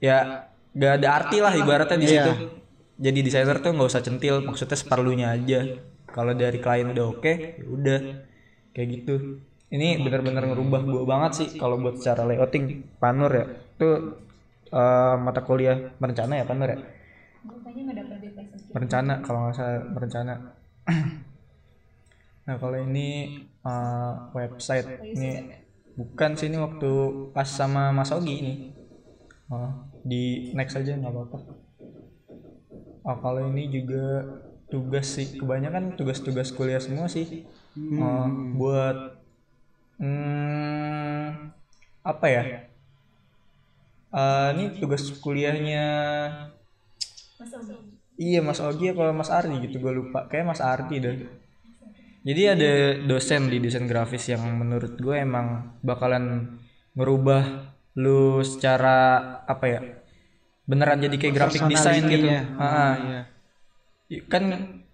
ya 0.00 0.48
nggak 0.72 0.92
ada 1.02 1.08
arti 1.10 1.38
lah 1.42 1.52
ibaratnya 1.58 1.98
di 1.98 2.08
situ. 2.08 2.32
Jadi 3.00 3.18
desainer 3.24 3.58
tuh 3.58 3.74
nggak 3.74 3.90
usah 3.90 4.02
centil 4.04 4.44
maksudnya 4.46 4.78
seperlunya 4.78 5.34
aja. 5.34 5.60
Kalau 6.10 6.34
dari 6.34 6.58
klien 6.58 6.90
udah 6.90 7.06
oke 7.06 7.32
ya 7.58 7.66
udah. 7.66 8.00
Kayak 8.70 8.88
gitu. 8.94 9.14
Ini 9.70 10.02
benar-benar 10.02 10.50
ngerubah 10.50 10.80
gua 10.82 11.02
banget 11.06 11.32
sih 11.34 11.48
kalau 11.58 11.78
buat 11.78 11.98
secara 11.98 12.26
layouting. 12.26 12.98
Panur 13.02 13.30
ya. 13.30 13.46
Itu 13.74 13.88
eh, 14.70 15.14
mata 15.18 15.42
kuliah 15.42 15.94
berencana 15.98 16.38
ya 16.38 16.44
panur 16.46 16.70
ya 16.70 16.78
berencana 18.74 19.14
kalau 19.24 19.38
nggak 19.46 19.54
salah 19.56 19.78
berencana. 19.94 20.34
Nah 22.46 22.56
kalau 22.58 22.78
ini 22.82 23.08
eh, 23.62 24.12
website 24.34 24.88
ini 25.14 25.30
bukan 25.94 26.30
sih 26.38 26.48
ini 26.50 26.58
waktu 26.58 26.90
pas 27.34 27.46
sama 27.46 27.94
Mas 27.94 28.10
Ogi 28.10 28.34
ini. 28.42 28.54
Oh, 29.50 29.70
di 30.06 30.50
next 30.54 30.78
aja 30.78 30.94
nggak 30.94 31.12
apa-apa. 31.14 31.38
Oh, 33.06 33.16
kalau 33.24 33.40
ini 33.50 33.62
juga 33.72 34.04
tugas 34.70 35.06
sih 35.16 35.26
kebanyakan 35.40 35.98
tugas-tugas 35.98 36.48
kuliah 36.54 36.78
semua 36.82 37.06
sih. 37.10 37.26
Oh, 37.98 38.26
buat 38.54 38.96
hmm, 39.98 41.52
apa 42.04 42.26
ya? 42.30 42.42
Eh, 44.20 44.48
ini 44.54 44.64
tugas 44.80 45.02
kuliahnya 45.22 45.84
Iya 48.20 48.40
Mas 48.44 48.60
Ogi 48.60 48.92
apa 48.92 49.16
Mas 49.16 49.32
Ardi 49.32 49.56
gitu 49.64 49.80
gue 49.80 49.92
lupa 49.96 50.28
kayak 50.28 50.52
Mas 50.52 50.60
Ardi 50.60 50.96
deh. 51.00 51.16
Jadi 52.20 52.42
ada 52.44 52.70
dosen 53.08 53.48
di 53.48 53.56
desain 53.64 53.88
grafis 53.88 54.28
yang 54.28 54.44
menurut 54.44 55.00
gue 55.00 55.16
emang 55.16 55.80
bakalan 55.80 56.56
merubah 56.92 57.72
lu 57.96 58.44
secara 58.44 59.20
apa 59.48 59.64
ya 59.66 59.80
beneran 60.68 61.00
jadi 61.00 61.16
kayak 61.16 61.34
graphic 61.34 61.62
design 61.66 62.02
gitu. 62.12 62.28
Ah, 62.60 63.24
Iya. 64.10 64.26
kan 64.26 64.42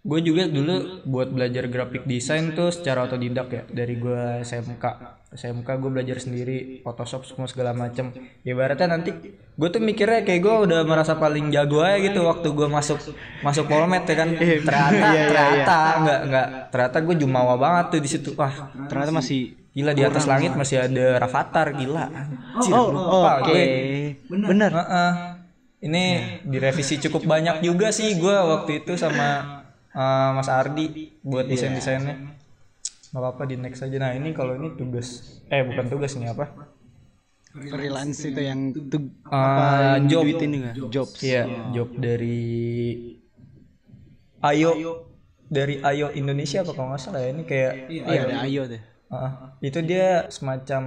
gue 0.07 0.21
juga 0.23 0.45
dulu 0.47 1.03
buat 1.09 1.33
belajar 1.33 1.67
graphic 1.73 2.05
design 2.07 2.53
tuh 2.55 2.71
secara 2.71 3.09
otodidak 3.09 3.49
ya 3.51 3.63
dari 3.73 3.97
gue 3.97 4.45
SMK 4.45 4.85
SMK 5.27 5.67
gue 5.67 5.91
belajar 5.91 6.23
sendiri 6.23 6.81
Photoshop 6.81 7.27
semua 7.27 7.51
segala 7.51 7.75
macem 7.75 8.15
ibaratnya 8.41 8.95
nanti 8.95 9.11
gue 9.35 9.69
tuh 9.69 9.83
mikirnya 9.83 10.23
kayak 10.23 10.41
gue 10.41 10.55
udah 10.71 10.87
merasa 10.87 11.19
paling 11.19 11.51
jago 11.51 11.83
aja 11.83 11.99
gitu 11.99 12.23
waktu 12.23 12.47
gue 12.47 12.69
masuk 12.69 12.99
masuk 13.43 13.67
Polmed 13.67 14.07
ya 14.07 14.15
kan 14.15 14.29
ternyata 14.39 15.07
ternyata 15.27 15.77
nggak 16.01 16.21
nggak 16.31 16.47
ternyata 16.71 16.99
gue 17.03 17.15
jumawa 17.19 17.55
banget 17.59 17.85
tuh 17.91 18.01
di 18.01 18.09
situ 18.09 18.31
wah 18.39 18.55
Ternyata 18.87 19.11
masih 19.11 19.41
gila 19.75 19.93
di 19.93 20.03
atas 20.07 20.25
langit 20.25 20.55
masih 20.55 20.81
ada 20.81 21.19
Rafathar 21.19 21.75
gila 21.75 22.07
Anjir, 22.57 22.73
Oh, 22.73 22.89
lupa 22.89 23.45
oke. 23.45 23.53
gue. 23.53 23.65
Bener. 24.33 24.71
Heeh. 24.73 25.13
Ini 25.77 26.05
direvisi 26.49 26.97
cukup 26.97 27.29
banyak 27.29 27.61
juga 27.61 27.93
sih 27.93 28.17
gue 28.17 28.33
waktu 28.33 28.81
itu 28.81 28.97
sama 28.97 29.61
uh, 29.93 30.31
Mas 30.33 30.49
Ardi 30.49 31.13
buat 31.21 31.45
desain 31.45 31.77
desainnya. 31.77 32.36
Gak 33.13 33.21
apa-apa 33.23 33.43
di 33.47 33.57
next 33.57 33.83
aja. 33.83 33.97
Nah 33.99 34.13
ini 34.13 34.31
kalau 34.33 34.55
ini 34.59 34.75
tugas, 34.75 35.41
eh 35.49 35.63
bukan 35.63 35.87
tugas 35.87 36.13
ini 36.19 36.27
apa? 36.27 36.47
Freelance 37.57 38.21
itu 38.21 38.41
yang 38.41 38.69
tuh 38.75 39.01
Uh, 39.25 39.97
yang 39.97 40.11
job. 40.13 40.25
juga. 40.29 40.71
Jobs. 40.93 41.19
Iya, 41.25 41.43
job 41.73 41.89
dari 41.97 42.45
Ayo 44.45 44.71
dari 45.49 45.81
Ayo 45.81 46.13
Indonesia 46.13 46.61
apa 46.61 46.73
kalau 46.75 46.93
nggak 46.93 47.01
salah 47.01 47.23
ya 47.25 47.31
ini 47.33 47.43
kayak 47.49 47.73
Iya, 47.89 48.03
ada 48.05 48.37
Ayo 48.45 48.63
deh. 48.69 48.83
Heeh. 49.07 49.33
itu 49.63 49.79
dia 49.87 50.27
semacam 50.29 50.83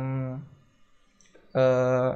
eh 1.55 2.11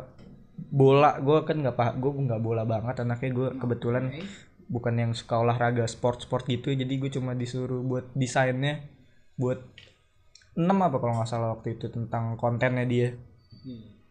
bola 0.69 1.17
gue 1.17 1.37
kan 1.47 1.57
nggak 1.57 1.73
paham 1.79 1.95
gue 1.97 2.11
nggak 2.29 2.41
bola 2.43 2.63
banget 2.67 3.01
anaknya 3.01 3.29
gue 3.33 3.47
kebetulan 3.57 4.03
bukan 4.69 4.93
yang 4.99 5.11
suka 5.17 5.41
olahraga 5.41 5.87
sport 5.89 6.21
sport 6.21 6.45
gitu 6.45 6.69
jadi 6.75 6.93
gue 6.93 7.09
cuma 7.09 7.33
disuruh 7.33 7.81
buat 7.81 8.05
desainnya 8.13 8.85
buat 9.33 9.63
6 10.53 10.63
apa 10.69 10.97
kalau 10.97 11.13
nggak 11.17 11.29
salah 11.29 11.49
waktu 11.57 11.75
itu 11.75 11.89
tentang 11.89 12.37
kontennya 12.37 12.85
dia 12.85 13.09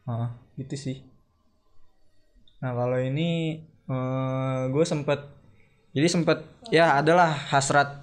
Heeh, 0.02 0.28
gitu 0.58 0.74
sih 0.74 0.96
nah 2.58 2.72
kalau 2.72 2.98
ini 2.98 3.62
gue 4.70 4.84
sempet 4.86 5.18
jadi 5.92 6.08
sempet 6.08 6.38
ya 6.70 6.96
adalah 6.96 7.28
hasrat 7.28 8.02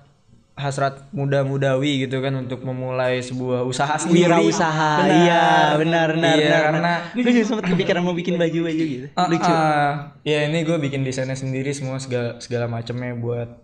hasrat 0.60 1.08
muda-mudawi 1.15 2.04
gitu 2.04 2.19
kan 2.19 2.36
untuk 2.36 2.67
memulai 2.67 3.23
sebuah 3.23 3.63
usaha 3.63 3.95
sendiri 3.95 4.28
Wirausaha. 4.28 5.08
Benar. 5.08 5.15
Iya, 5.23 5.43
benar 5.80 6.08
benar 6.19 6.36
Iya, 6.36 6.43
benar. 6.52 6.62
karena 6.67 6.91
gue 7.15 7.32
juga 7.32 7.47
sempat 7.47 7.65
kepikiran 7.71 8.04
mau 8.04 8.12
bikin 8.12 8.36
baju-baju 8.36 8.84
gitu. 8.84 9.08
Ah, 9.15 9.32
Lucu. 9.32 9.47
ah. 9.47 9.91
ya 10.28 10.52
ini 10.52 10.67
gue 10.67 10.75
bikin 10.75 11.08
desainnya 11.08 11.39
sendiri 11.39 11.71
semua 11.71 11.95
segala 12.04 12.43
segala 12.43 12.67
macamnya 12.67 13.15
buat 13.15 13.56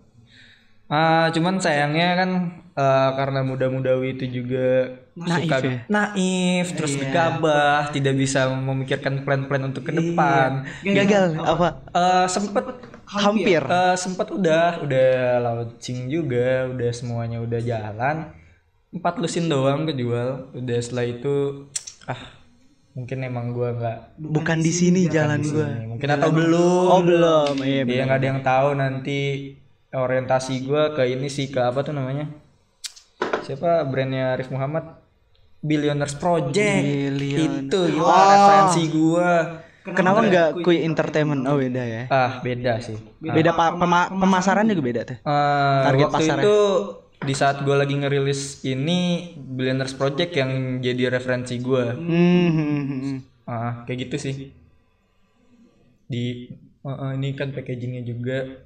ah 0.88 1.28
cuman 1.36 1.60
sayangnya 1.60 2.16
kan 2.16 2.30
eh, 2.76 3.10
karena 3.14 3.40
muda-mudawi 3.42 4.14
itu 4.14 4.26
juga 4.34 4.92
Naif 5.16 5.48
suka 5.48 5.58
ya? 5.62 5.78
naif 5.88 6.68
terus 6.72 6.94
Iya. 6.94 7.02
gegabah 7.02 7.88
tidak 7.90 8.16
bisa 8.16 8.52
memikirkan 8.52 9.24
plan-plan 9.24 9.64
untuk 9.66 9.82
ke 9.82 9.92
depan 9.92 10.68
Gagal 10.82 11.40
apa? 11.40 11.68
Eh, 11.90 12.28
sempet 12.28 12.66
Hampir. 13.06 13.62
eh, 13.62 13.96
sempet 13.96 14.28
udah 14.30 14.82
udah 14.82 15.10
launching 15.40 16.08
juga 16.08 16.68
udah 16.68 16.90
semuanya 16.92 17.40
udah 17.40 17.62
jalan 17.62 18.34
empat 18.92 19.14
lusin 19.18 19.46
doang 19.46 19.84
kejual 19.84 20.52
udah 20.54 20.78
setelah 20.78 21.06
itu 21.06 21.68
ah 22.06 22.22
mungkin 22.92 23.18
emang 23.22 23.52
gua 23.52 23.72
nggak 23.72 23.98
Bukan 24.18 24.58
di 24.58 24.72
sini 24.72 25.06
jalan 25.06 25.40
gue. 25.40 25.68
mungkin 25.86 26.10
atau 26.10 26.30
belum 26.30 26.88
Oh 26.90 27.02
belum. 27.02 27.60
Iya 27.60 27.84
Iya 27.84 28.02
nggak 28.04 28.20
ada 28.20 28.28
yang 28.30 28.42
tahu 28.42 28.68
nanti 28.74 29.20
orientasi 29.92 30.64
gua 30.64 30.92
ke 30.92 31.04
ini 31.06 31.28
sih 31.28 31.48
ke 31.48 31.60
apa 31.62 31.80
tuh 31.82 31.92
namanya 31.92 32.28
siapa 33.46 33.86
brandnya 33.86 34.34
Arif 34.34 34.50
Muhammad 34.50 34.98
Billionaires 35.62 36.14
Project 36.16 36.82
Billion. 36.82 37.66
itu 37.66 37.80
gila 37.88 38.18
referensi 38.28 38.82
gua 38.90 39.32
Kenapa 39.86 40.20
nggak 40.20 40.66
kui 40.66 40.82
entertainment? 40.82 41.46
Oh 41.46 41.56
beda 41.56 41.86
ya. 41.86 42.04
ah 42.10 42.42
beda 42.42 42.82
sih 42.82 42.98
Beda 43.22 43.54
pa- 43.54 43.70
pema- 43.72 44.10
pemasaran 44.10 44.66
juga 44.66 44.82
beda 44.82 45.02
tuh. 45.06 45.18
Eh, 45.20 45.82
Target 45.86 46.04
waktu 46.04 46.14
pasarnya. 46.18 46.42
itu 46.42 46.58
di 47.16 47.34
saat 47.34 47.62
gue 47.62 47.74
lagi 47.74 47.94
ngerilis 47.94 48.42
ini 48.64 49.00
Billionaires 49.36 49.94
Project 49.94 50.32
yang 50.34 50.52
jadi 50.80 51.10
referensi 51.12 51.58
gue 51.58 51.84
Hmm, 51.96 52.10
hmm, 52.50 52.66
hmm, 52.82 53.00
hmm. 53.00 53.18
Ah, 53.46 53.86
kayak 53.86 54.10
gitu 54.10 54.18
sih 54.20 54.36
di 56.06 56.50
eh, 56.82 57.12
ini 57.14 57.34
kan 57.34 57.50
packagingnya 57.50 58.02
juga 58.02 58.66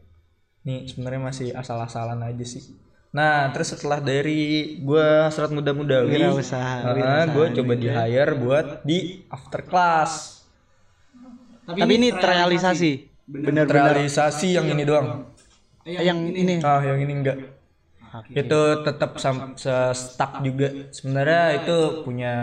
nih 0.61 0.87
sebenarnya 0.87 1.21
masih 1.21 1.47
asal-asalan 1.51 2.19
aja 2.21 2.45
sih 2.45 2.63
nah 3.09 3.49
terus 3.49 3.73
setelah 3.73 3.97
dari 3.97 4.77
gue 4.85 5.05
hasrat 5.25 5.49
muda-mudawi 5.49 6.13
Wirausaha, 6.13 6.93
gue 7.33 7.45
coba 7.57 7.73
di 7.73 7.87
hire 7.89 8.33
buat 8.37 8.67
di 8.85 9.25
after 9.33 9.65
class. 9.65 10.45
Tapi 11.65 11.89
ini 11.89 12.13
terrealisasi. 12.13 12.91
Benar-benar. 13.29 13.93
realisasi 13.93 14.57
yang 14.57 14.65
ini 14.69 14.83
doang. 14.85 15.25
Yang 15.85 16.19
ini. 16.33 16.53
ah 16.61 16.81
yang 16.81 16.97
ini 17.01 17.13
enggak. 17.13 17.37
Itu 18.33 18.81
tetap 18.85 19.21
sam- 19.21 19.53
se- 19.53 19.93
stuck 19.93 20.41
juga. 20.41 20.89
Sebenarnya 20.89 21.61
itu 21.61 22.01
punya 22.05 22.33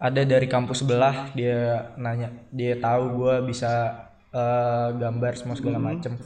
ada 0.00 0.22
dari 0.24 0.46
kampus 0.48 0.84
sebelah 0.84 1.32
dia 1.34 1.92
nanya 1.98 2.30
dia 2.54 2.76
tahu 2.80 3.24
gua 3.24 3.40
bisa 3.44 4.04
eh, 4.32 4.88
gambar 4.96 5.32
semua 5.36 5.56
segala 5.56 5.80
macem. 5.80 6.16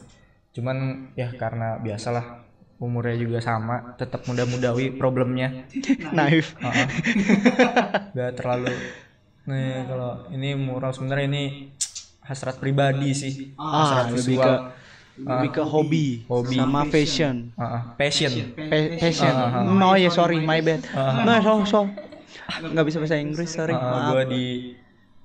Cuman 0.55 1.11
ya 1.19 1.31
karena 1.35 1.79
biasalah 1.79 2.42
umurnya 2.83 3.15
juga 3.15 3.39
sama 3.39 3.95
tetap 3.95 4.27
muda-mudawi 4.27 4.91
problemnya 4.93 5.71
Naif. 6.17 6.59
Heeh. 6.59 6.87
Gak 8.17 8.33
terlalu 8.35 8.75
nih 9.43 9.87
kalau 9.87 10.27
ini 10.31 10.55
mural 10.55 10.91
sebenarnya 10.91 11.27
ini 11.27 11.45
hasrat 12.23 12.59
pribadi 12.59 13.11
sih 13.11 13.33
Ah, 13.55 13.71
hasrat 13.81 14.05
lebih 14.13 14.23
visual 14.35 14.43
ke 14.43 14.55
lebih 15.13 15.51
ke 15.53 15.63
hobi, 15.63 16.07
Hobi. 16.25 16.57
sama 16.57 16.83
fashion. 16.85 17.53
Heeh, 17.53 17.81
passion 17.95 18.33
Pa- 18.57 18.93
passion. 18.97 19.35
No 19.71 19.93
ya 19.95 20.09
sorry 20.09 20.41
my 20.41 20.59
bad. 20.59 20.83
No 21.23 21.33
so 21.39 21.53
so. 21.63 21.81
Nggak 22.65 22.87
bisa 22.87 22.97
bahasa 22.97 23.17
Inggris 23.17 23.51
sorry. 23.51 23.71
Uh, 23.71 24.09
gue 24.09 24.23
di 24.27 24.45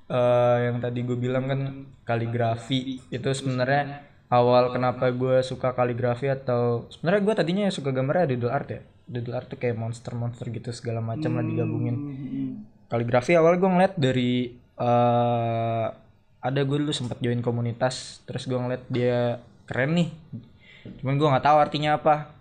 eh, 0.07 0.57
yang 0.65 0.77
tadi 0.77 0.99
gue 1.01 1.15
bilang 1.15 1.45
kan 1.45 1.59
kaligrafi 2.03 2.99
itu 3.07 3.29
sebenarnya 3.31 4.03
awal 4.27 4.75
kenapa 4.75 5.07
gue 5.07 5.39
suka 5.39 5.71
kaligrafi 5.71 6.27
atau 6.27 6.85
sebenarnya 6.91 7.21
gue 7.23 7.35
tadinya 7.35 7.65
suka 7.71 7.95
gambarnya 7.95 8.35
doodle 8.35 8.51
art 8.51 8.67
ya. 8.67 8.81
Doodle 9.07 9.35
art 9.39 9.47
tuh 9.47 9.55
kayak 9.55 9.79
monster-monster 9.79 10.51
gitu 10.51 10.69
segala 10.75 10.99
macam 10.99 11.31
lah 11.35 11.43
digabungin. 11.43 11.95
kaligrafi 12.87 13.35
awal 13.35 13.59
gue 13.59 13.67
ngeliat 13.67 13.93
dari 13.99 14.55
eh 14.77 15.87
ada 16.37 16.61
gue 16.63 16.77
dulu 16.79 16.95
sempat 16.95 17.19
join 17.19 17.43
komunitas 17.43 18.23
terus 18.23 18.47
gue 18.47 18.55
ngeliat 18.55 18.83
dia 18.87 19.39
keren 19.67 19.95
nih. 19.95 20.09
Cuman 21.03 21.19
gue 21.19 21.27
nggak 21.27 21.43
tahu 21.43 21.57
artinya 21.59 21.99
apa. 21.99 22.31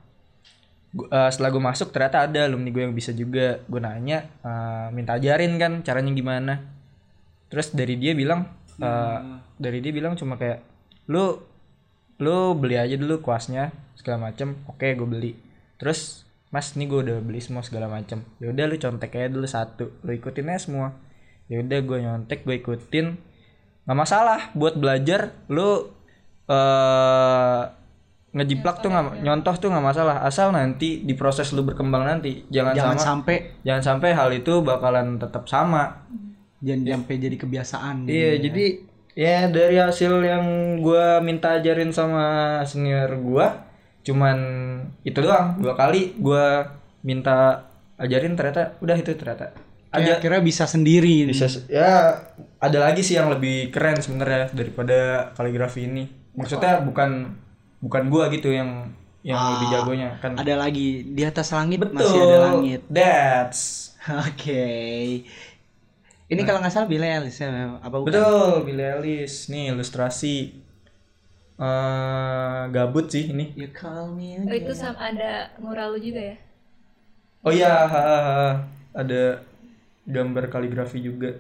Gu- 0.95 1.11
eh, 1.11 1.31
setelah 1.35 1.51
gue 1.51 1.63
masuk 1.63 1.91
ternyata 1.91 2.27
ada 2.27 2.47
alumni 2.47 2.71
gue 2.71 2.83
yang 2.87 2.95
bisa 2.95 3.11
juga. 3.11 3.59
Gue 3.67 3.83
nanya 3.83 4.27
eh, 4.43 4.87
minta 4.91 5.19
ajarin 5.19 5.55
kan 5.59 5.83
caranya 5.83 6.11
gimana. 6.15 6.55
Terus 7.51 7.75
dari 7.75 7.95
dia 7.99 8.15
bilang 8.15 8.47
eh, 8.79 9.19
dari 9.59 9.79
dia 9.83 9.91
bilang 9.91 10.15
cuma 10.15 10.39
kayak 10.39 10.63
lu 11.11 11.39
lu 12.17 12.57
beli 12.57 12.81
aja 12.81 12.97
dulu 12.97 13.21
kuasnya 13.21 13.73
segala 13.97 14.31
macem. 14.31 14.57
Oke 14.69 14.93
gue 14.97 15.09
beli. 15.09 15.33
Terus 15.77 16.25
mas 16.49 16.73
nih 16.73 16.89
gue 16.89 17.01
udah 17.05 17.19
beli 17.21 17.41
semua 17.43 17.61
segala 17.61 17.91
macem. 17.91 18.25
Ya 18.41 18.49
udah 18.49 18.65
lu 18.65 18.77
contek 18.81 19.17
aja 19.17 19.29
dulu 19.29 19.47
satu 19.49 19.93
lu 20.05 20.11
ikutin 20.17 20.49
aja 20.49 20.61
semua. 20.69 20.97
Ya 21.53 21.61
udah 21.61 21.79
gue 21.81 21.99
nyontek 22.01 22.49
gue 22.49 22.57
ikutin. 22.61 23.21
Nggak 23.85 23.99
masalah 23.99 24.41
buat 24.57 24.75
belajar 24.79 25.37
lu 25.53 25.93
eh 26.47 27.63
ngejiplak 28.37 28.85
tuh 28.85 28.93
nggak 28.93 29.25
nyontoh 29.25 29.55
tuh 29.57 29.69
nggak 29.73 29.85
masalah. 29.85 30.17
Asal 30.25 30.53
nanti 30.53 31.05
di 31.05 31.13
proses 31.17 31.53
lu 31.57 31.65
berkembang 31.65 32.05
nanti 32.05 32.45
jangan, 32.53 32.77
Jangan 32.77 32.97
sama 32.97 33.09
sampai 33.09 33.37
jangan 33.65 33.83
sampai 33.85 34.09
hal 34.13 34.29
itu 34.33 34.53
bakalan 34.65 35.21
tetap 35.21 35.49
sama. 35.49 36.05
Jangan 36.65 37.01
sampai 37.05 37.15
jadi 37.21 37.37
kebiasaan. 37.37 38.09
iya 38.09 38.41
jadi 38.41 38.81
ya 39.17 39.49
dari 39.49 39.81
hasil 39.81 40.13
yang 40.21 40.45
gua 40.79 41.19
minta 41.19 41.57
ajarin 41.57 41.89
sama 41.89 42.61
senior 42.63 43.09
gua 43.17 43.65
cuman 44.05 44.39
itu 45.03 45.19
doang 45.19 45.57
dua 45.57 45.73
kali 45.73 46.15
gua 46.17 46.77
minta 47.01 47.65
ajarin 47.97 48.37
ternyata 48.37 48.77
udah 48.79 48.95
itu 48.95 49.17
ternyata 49.17 49.57
Kayak 49.89 50.21
kira 50.21 50.45
bisa 50.45 50.69
sendiri. 50.69 51.25
bisa 51.25 51.49
ya 51.73 52.21
ada 52.61 52.79
lagi 52.85 53.01
sih 53.01 53.17
yang 53.17 53.33
lebih 53.33 53.73
keren 53.73 53.97
sebenarnya 53.97 54.53
daripada 54.53 55.33
kaligrafi 55.33 55.89
ini 55.89 56.05
maksudnya 56.37 56.85
bukan 56.85 57.33
bukan 57.81 58.03
gua 58.13 58.29
gitu 58.29 58.53
yang 58.53 58.93
yang 59.25 59.41
lebih 59.57 59.73
jagonya 59.73 60.21
kan 60.21 60.37
Ada 60.37 60.61
lagi 60.61 61.01
di 61.09 61.23
atas 61.25 61.49
langit 61.51 61.81
masih 61.81 62.21
ada 62.21 62.39
langit. 62.53 62.85
that's 62.93 63.97
Oke. 64.29 65.25
Ini 66.27 66.43
kalau 66.43 66.59
nggak 66.59 66.75
salah 66.75 66.89
Billy 66.91 67.07
Ellis 67.07 67.37
ya, 67.39 67.49
apa 67.79 67.97
bukan? 68.03 68.11
betul 68.11 68.51
Billie 68.67 68.87
Eilish 68.99 69.47
nih 69.51 69.71
ilustrasi 69.71 70.37
eh 71.67 72.61
gabut 72.75 73.07
sih 73.13 73.25
ini 73.33 73.45
You 73.57 73.69
call 73.73 74.13
me. 74.13 74.37
Oh 74.45 74.53
itu 74.53 74.73
sama 74.77 75.01
ada 75.11 75.31
mural 75.65 75.97
lu 75.97 75.99
juga 76.07 76.21
ya? 76.21 76.37
oh 77.47 77.53
iya 77.53 77.69
ha, 77.93 78.01
ha, 78.01 78.17
ha. 78.39 78.49
ada 78.97 79.41
gambar 80.07 80.45
kaligrafi 80.55 80.99
juga 81.03 81.31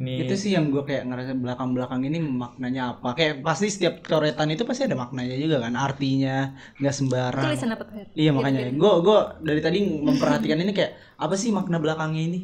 ini 0.00 0.14
Itu 0.24 0.34
sih 0.42 0.50
yang 0.56 0.72
gue 0.74 0.82
kayak 0.88 1.04
ngerasa 1.08 1.32
belakang-belakang 1.36 2.02
ini 2.08 2.18
maknanya 2.20 2.82
apa? 2.96 3.08
Kayak 3.18 3.34
pasti 3.46 3.66
setiap 3.74 3.94
coretan 4.04 4.48
itu 4.54 4.64
pasti 4.68 4.82
ada 4.88 4.96
maknanya 4.96 5.36
juga 5.36 5.56
kan, 5.64 5.74
artinya 5.76 6.36
nggak 6.80 6.94
sembarang. 6.98 7.44
Tulisan 7.44 7.70
apa? 7.74 7.84
Iya 8.12 8.30
makanya, 8.36 8.60
gue 8.80 8.92
gue 9.06 9.18
dari 9.48 9.60
tadi 9.64 9.78
memperhatikan 10.08 10.58
ini 10.64 10.72
kayak 10.76 10.92
apa 11.24 11.34
sih 11.40 11.50
makna 11.56 11.76
belakangnya 11.84 12.22
ini? 12.28 12.38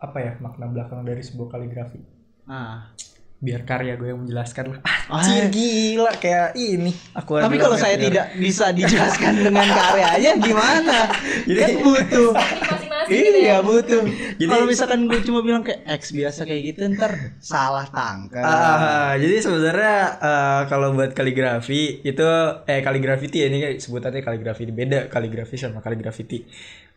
Apa 0.00 0.18
ya 0.18 0.32
makna 0.36 0.66
belakang 0.66 1.00
dari 1.02 1.20
sebuah 1.20 1.48
kaligrafi 1.50 2.00
Ah, 2.44 2.90
biar 3.36 3.62
karya 3.62 3.94
gue 3.94 4.08
yang 4.08 4.20
menjelaskan 4.20 4.64
lah 4.70 4.78
Ah. 5.06 5.20
Anjir 5.20 5.48
gila 5.48 6.12
kayak 6.14 6.54
ini 6.54 6.90
aku 7.12 7.38
tapi 7.38 7.56
kalau 7.56 7.74
ya, 7.74 7.80
saya 7.80 7.94
biar- 7.94 8.04
tidak 8.06 8.26
bisa 8.42 8.66
dijelaskan 8.70 9.32
dengan 9.40 9.66
karyanya 9.66 10.32
gimana? 10.36 10.98
Jadi- 11.44 11.58
kan 11.58 11.70
butuh. 11.84 12.30
Masing-masing 12.30 13.10
gitu 13.10 13.38
ya? 13.38 13.42
Iya 13.42 13.56
butuh. 13.60 14.02
Jadi- 14.36 14.46
Kalau 14.46 14.64
misalkan 14.64 15.00
gue 15.04 15.20
cuma 15.20 15.40
bilang 15.40 15.60
kayak 15.60 15.82
X 15.94 16.10
biasa 16.10 16.40
kayak 16.44 16.62
gitu 16.64 16.80
ntar 16.90 17.12
salah 17.38 17.86
tangkap. 17.86 18.40
Ah, 18.40 19.12
jadi 19.14 19.36
sebenarnya 19.38 19.96
eh, 20.16 20.60
kalau 20.66 20.92
buat 20.92 21.10
kaligrafi 21.10 22.00
itu 22.00 22.28
eh 22.64 22.80
kaligrafi 22.80 23.26
ya 23.28 23.46
ini 23.46 23.58
sebutannya 23.76 24.20
kaligrafi 24.20 24.64
beda 24.66 25.06
kaligrafi 25.06 25.54
sama 25.54 25.78
kaligrafi. 25.78 26.22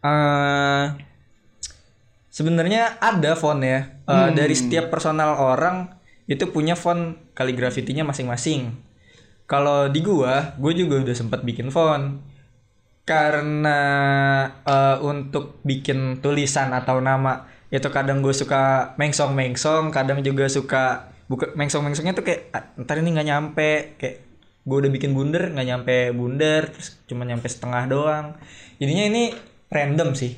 Eh 0.04 0.84
sebenarnya 2.34 2.98
ada 3.00 3.38
font 3.38 3.62
ya. 3.62 4.02
Eh, 4.10 4.30
dari 4.34 4.56
setiap 4.58 4.90
personal 4.90 5.38
orang 5.38 5.94
itu 6.26 6.50
punya 6.50 6.74
font 6.74 7.14
kaligrafitinya 7.38 8.10
masing-masing. 8.10 8.74
Kalau 9.46 9.92
di 9.92 10.00
gua, 10.02 10.56
gue 10.58 10.74
juga 10.74 11.04
udah 11.04 11.16
sempat 11.16 11.46
bikin 11.46 11.70
font. 11.70 12.34
karena 13.04 13.80
eh, 14.64 14.98
untuk 15.04 15.60
bikin 15.68 16.24
tulisan 16.24 16.72
atau 16.72 17.04
nama 17.04 17.44
itu 17.68 17.84
kadang 17.92 18.24
gue 18.24 18.32
suka 18.32 18.94
mengsong 18.96 19.36
mengsong 19.36 19.92
kadang 19.92 20.24
juga 20.24 20.46
suka 20.48 21.12
buka 21.28 21.52
mengsong 21.58 21.84
mengsongnya 21.84 22.14
tuh 22.16 22.24
kayak 22.24 22.42
"Ah, 22.56 22.64
ntar 22.80 23.02
ini 23.02 23.12
nggak 23.12 23.28
nyampe. 23.28 23.72
Kayak 24.00 24.16
gue 24.64 24.78
udah 24.88 24.92
bikin 24.94 25.12
bundar 25.12 25.52
nggak 25.52 25.68
nyampe 25.68 25.96
bundar 26.16 26.72
terus 26.72 26.96
cuma 27.04 27.28
nyampe 27.28 27.48
setengah 27.52 27.84
doang. 27.92 28.26
Jadinya 28.80 29.04
ini 29.12 29.24
random 29.68 30.16
sih 30.16 30.32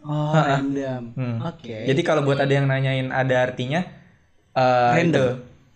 Oh, 0.00 0.32
random. 0.32 1.02
Hmm. 1.12 1.36
Oke. 1.44 1.84
jadi 1.84 2.00
kalau 2.00 2.24
buat 2.24 2.40
ada 2.40 2.48
yang 2.50 2.64
nanyain 2.64 3.12
ada 3.12 3.36
artinya 3.44 3.84
eh 4.56 4.92
Random. 4.96 5.06
itu 5.06 5.26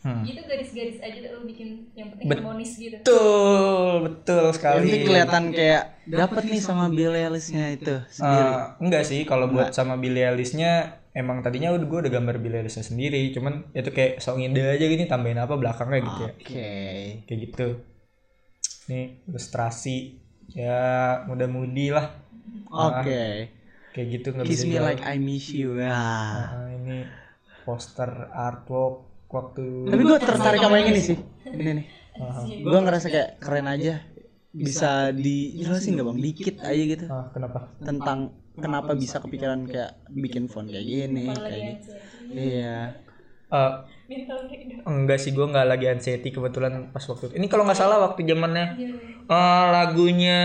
Hmm. 0.05 0.29
Gitu 0.29 0.45
garis-garis 0.45 0.99
aja 1.01 1.17
tuh 1.17 1.31
lo 1.33 1.41
bikin 1.49 1.69
yang 1.97 2.13
penting 2.13 2.29
Bet- 2.29 2.41
harmonis 2.45 2.73
gitu. 2.77 2.93
betul 2.95 3.93
betul 4.05 4.45
sekali 4.53 4.85
Ini 4.85 4.97
kelihatan 5.01 5.45
kayak 5.53 5.83
dapat 6.05 6.45
nih 6.45 6.61
sama 6.61 6.89
Billie 6.89 7.25
Eilish-nya 7.25 7.73
itu 7.73 7.95
sendiri. 8.13 8.49
Eh, 8.53 8.61
enggak 8.85 9.03
sih 9.05 9.25
kalau 9.25 9.49
buat 9.49 9.73
sama 9.73 9.97
Billie 9.97 10.25
Eilish-nya 10.25 11.01
emang 11.15 11.41
tadinya 11.41 11.73
udah 11.73 11.87
gue 11.89 11.99
udah 12.05 12.13
gambar 12.13 12.37
Billie 12.37 12.69
sendiri 12.69 13.33
cuman 13.33 13.71
itu 13.73 13.89
kayak 13.95 14.21
sok 14.21 14.41
ngide 14.41 14.77
aja 14.77 14.85
gini 14.85 15.07
tambahin 15.07 15.41
apa 15.41 15.55
belakangnya 15.55 16.01
gitu 16.05 16.21
ya 16.21 16.33
Oke. 16.35 16.73
kayak 17.25 17.39
gitu 17.49 17.67
nih 18.91 19.25
ilustrasi 19.25 20.21
ya 20.53 20.81
mudah-mudi 21.25 21.95
lah 21.95 22.13
Oke. 22.69 23.49
Kayak 23.95 24.09
gitu 24.11 24.27
nggak 24.35 24.47
Kiss 24.51 24.67
bisa 24.67 24.75
me 24.75 24.77
like 24.83 25.03
I 25.07 25.17
miss 25.23 25.47
you. 25.55 25.79
Ah. 25.79 26.51
Nah, 26.51 26.69
ini 26.75 27.07
poster 27.63 28.11
artwork 28.35 29.07
waktu 29.31 29.89
Tapi 29.89 30.03
gue 30.03 30.19
tertarik 30.19 30.61
sama 30.61 30.77
yang 30.83 30.91
ini 30.91 31.01
sih. 31.01 31.19
Ini 31.47 31.71
nih. 31.79 31.87
Gue 32.63 32.79
ngerasa 32.83 33.07
kayak 33.07 33.39
keren 33.39 33.71
aja. 33.71 34.03
Bisa 34.55 35.15
dijelasin 35.15 35.95
nggak 35.95 36.07
bang? 36.11 36.19
Dikit 36.19 36.57
aja 36.63 36.83
gitu. 36.83 37.07
Ah, 37.07 37.31
kenapa 37.31 37.59
Tentang 37.83 38.19
kenapa 38.55 38.95
bisa 38.95 39.19
kepikiran 39.23 39.67
kayak 39.67 39.99
bikin 40.11 40.47
font 40.47 40.67
kayak 40.71 40.87
gini, 40.87 41.31
kayak 41.31 41.63
gitu. 41.79 41.91
Iya. 42.35 43.04
Eh, 43.55 43.71
enggak 44.85 45.17
sih 45.17 45.31
gue 45.31 45.43
nggak 45.43 45.67
lagi 45.67 45.87
anxiety 45.87 46.29
kebetulan 46.29 46.91
pas 46.91 47.01
waktu 47.03 47.25
itu. 47.27 47.35
ini 47.37 47.47
kalau 47.47 47.63
nggak 47.63 47.79
salah 47.79 48.03
waktu 48.03 48.21
zamannya 48.23 48.67
eh, 49.25 49.65
lagunya 49.71 50.41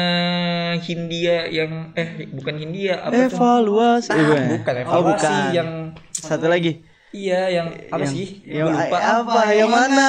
Hindia 0.77 1.43
yang 1.45 1.91
eh 1.93 2.07
bukan 2.29 2.55
Hindia 2.55 3.01
apa 3.01 3.11
tuh 3.11 3.35
Evaluasi. 3.35 4.11
Eh, 4.13 4.25
bukan 4.53 4.73
Oh, 4.77 4.83
evaluasi 5.01 5.25
bukan. 5.25 5.51
yang 5.51 5.69
Satu 6.11 6.47
lagi. 6.47 6.85
iya 7.09 7.49
yang 7.49 7.67
apa 7.89 8.05
sih 8.05 8.45
Yang 8.45 8.69
lupa 8.69 8.97
apa? 9.17 9.39
Yang 9.49 9.71
mana? 9.71 10.07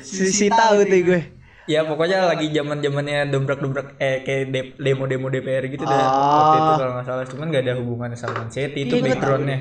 Sisi 0.00 0.48
tahu 0.48 0.82
tuh 0.82 1.00
gue. 1.04 1.20
ya 1.62 1.84
pokoknya 1.84 2.26
lagi 2.26 2.50
zaman 2.50 2.80
zamannya 2.80 3.28
dobrak 3.28 3.60
dobrak 3.60 3.94
eh 3.96 4.26
kayak 4.26 4.50
demo 4.74 5.06
demo 5.06 5.28
DPR 5.28 5.62
gitu 5.68 5.84
dah 5.84 5.94
Ah. 5.94 6.10
waktu 6.34 6.56
itu 6.58 6.72
kalau 6.74 6.92
nggak 6.92 7.06
salah 7.06 7.24
cuman 7.24 7.46
nggak 7.46 7.62
ada 7.62 7.74
hubungannya 7.78 8.16
sama 8.16 8.42
anxiety 8.42 8.82
itu 8.82 8.98
Iya, 8.98 9.14
backgroundnya 9.14 9.58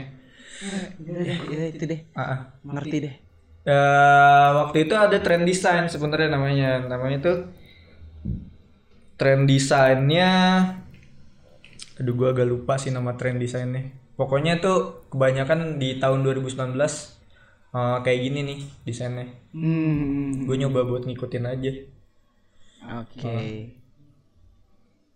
Iya, 0.62 1.36
iya, 1.50 1.64
itu 1.74 1.84
deh. 1.90 2.00
Ah, 2.14 2.22
ah. 2.22 2.40
Ngerti 2.62 2.98
deh. 3.06 3.16
Eh, 3.62 4.48
waktu 4.58 4.90
itu 4.90 4.94
ada 4.98 5.18
trend 5.22 5.46
design 5.46 5.86
sebenarnya 5.86 6.34
namanya 6.34 6.82
namanya 6.90 7.18
itu 7.22 7.34
trend 9.22 9.46
desainnya 9.46 10.30
aduh 12.02 12.14
gua 12.18 12.34
agak 12.34 12.50
lupa 12.50 12.82
sih 12.82 12.90
nama 12.90 13.14
trend 13.14 13.38
desainnya 13.38 13.94
pokoknya 14.18 14.58
tuh 14.58 15.06
kebanyakan 15.14 15.78
di 15.78 16.02
tahun 16.02 16.26
2019 16.26 17.22
eh, 17.70 17.98
kayak 18.02 18.20
gini 18.26 18.40
nih 18.50 18.60
desainnya 18.82 19.28
Hmm. 19.54 20.48
gue 20.48 20.56
nyoba 20.58 20.82
buat 20.88 21.04
ngikutin 21.06 21.46
aja 21.46 21.72
Oke. 22.82 23.38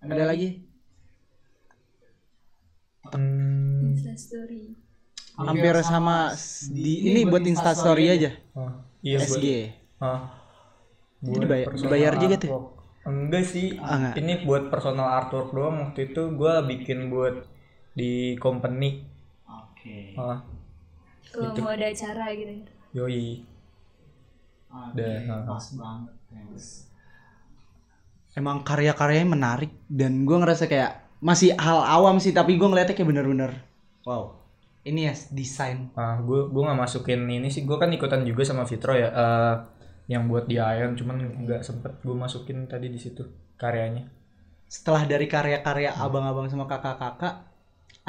Ada 0.05 0.23
lagi? 0.29 0.49
Hmm, 3.09 3.89
Instastory. 3.89 4.84
Hampir 5.35 5.75
sama 5.83 6.31
s- 6.31 6.71
di 6.71 7.11
ini 7.11 7.27
buat 7.27 7.43
Instastory 7.43 8.05
aja. 8.15 8.31
oh, 8.55 8.71
iya 9.03 9.17
buat 9.19 9.39
SG. 9.39 9.45
ah, 9.99 10.19
Jadi 11.25 11.37
dibayar, 11.43 11.67
dibayar 11.75 12.13
juga 12.23 12.35
tuh. 12.43 12.51
enggak 13.05 13.43
sih 13.45 13.67
Ah, 13.79 13.95
enggak. 13.97 14.13
ini 14.21 14.33
buat 14.47 14.63
personal 14.73 15.07
artwork 15.19 15.49
doang 15.53 15.75
waktu 15.83 15.99
itu 16.11 16.21
gua 16.39 16.53
bikin 16.65 17.11
buat 17.13 17.35
di 17.99 18.35
company 18.43 19.03
Oke. 19.45 20.15
ah, 20.17 20.39
Kalau 21.31 21.53
mau 21.59 21.71
ada 21.75 21.87
acara 21.91 22.25
gitu. 22.31 22.53
yoi 22.95 23.43
Udah, 24.75 25.13
nah. 25.27 25.41
banget. 25.79 26.13
Emang 28.35 28.67
karya-karyanya 28.67 29.29
menarik 29.31 29.71
dan 29.87 30.27
gue 30.27 30.35
ngerasa 30.35 30.67
kayak 30.67 30.91
masih 31.23 31.55
hal 31.55 31.79
awam 31.87 32.19
sih 32.19 32.35
tapi 32.35 32.59
gue 32.59 32.67
ngeliatnya 32.67 32.91
kayak 32.97 33.07
bener-bener 33.07 33.51
wow 34.03 34.44
ini 34.89 35.01
ya 35.09 35.13
desain 35.37 35.79
Ah, 36.01 36.15
gue 36.27 36.39
gue 36.53 36.61
nggak 36.65 36.79
masukin 36.83 37.21
ini 37.37 37.47
sih. 37.55 37.61
Gue 37.67 37.77
kan 37.81 37.89
ikutan 37.97 38.21
juga 38.29 38.43
sama 38.49 38.63
Fitro 38.71 38.91
ya. 39.03 39.07
eh, 39.23 39.53
yang 40.13 40.23
buat 40.29 40.45
di 40.51 40.55
Ion, 40.75 40.91
cuman 40.99 41.17
nggak 41.43 41.61
sempet 41.67 41.91
gue 42.07 42.15
masukin 42.23 42.57
tadi 42.71 42.87
di 42.95 42.99
situ 43.05 43.21
karyanya. 43.61 44.03
setelah 44.75 45.03
dari 45.11 45.25
karya-karya 45.33 45.91
abang-abang 46.05 46.47
sama 46.51 46.65
kakak-kakak 46.71 47.33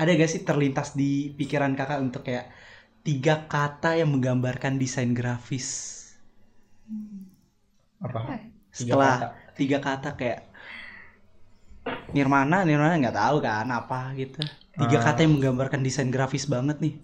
ada 0.01 0.11
gak 0.21 0.31
sih 0.35 0.43
terlintas 0.49 0.89
di 1.01 1.11
pikiran 1.39 1.73
kakak 1.79 1.99
untuk 2.07 2.23
kayak 2.29 2.47
tiga 3.07 3.35
kata 3.55 3.91
yang 4.01 4.11
menggambarkan 4.15 4.75
desain 4.83 5.12
grafis 5.19 5.69
Apa? 8.01 8.21
Tiga 8.77 8.97
setelah 8.97 9.15
kata. 9.17 9.27
tiga 9.59 9.79
kata 9.87 10.09
kayak 10.19 10.39
Nirmana 12.11 12.62
Nirmana 12.62 12.94
nggak 12.96 13.16
tahu 13.16 13.37
kan 13.38 13.68
apa 13.68 14.12
gitu 14.14 14.40
tiga 14.75 14.99
Ah. 14.99 15.03
kata 15.05 15.25
yang 15.25 15.33
menggambarkan 15.38 15.81
desain 15.81 16.09
grafis 16.09 16.46
banget 16.46 16.79
nih 16.81 16.94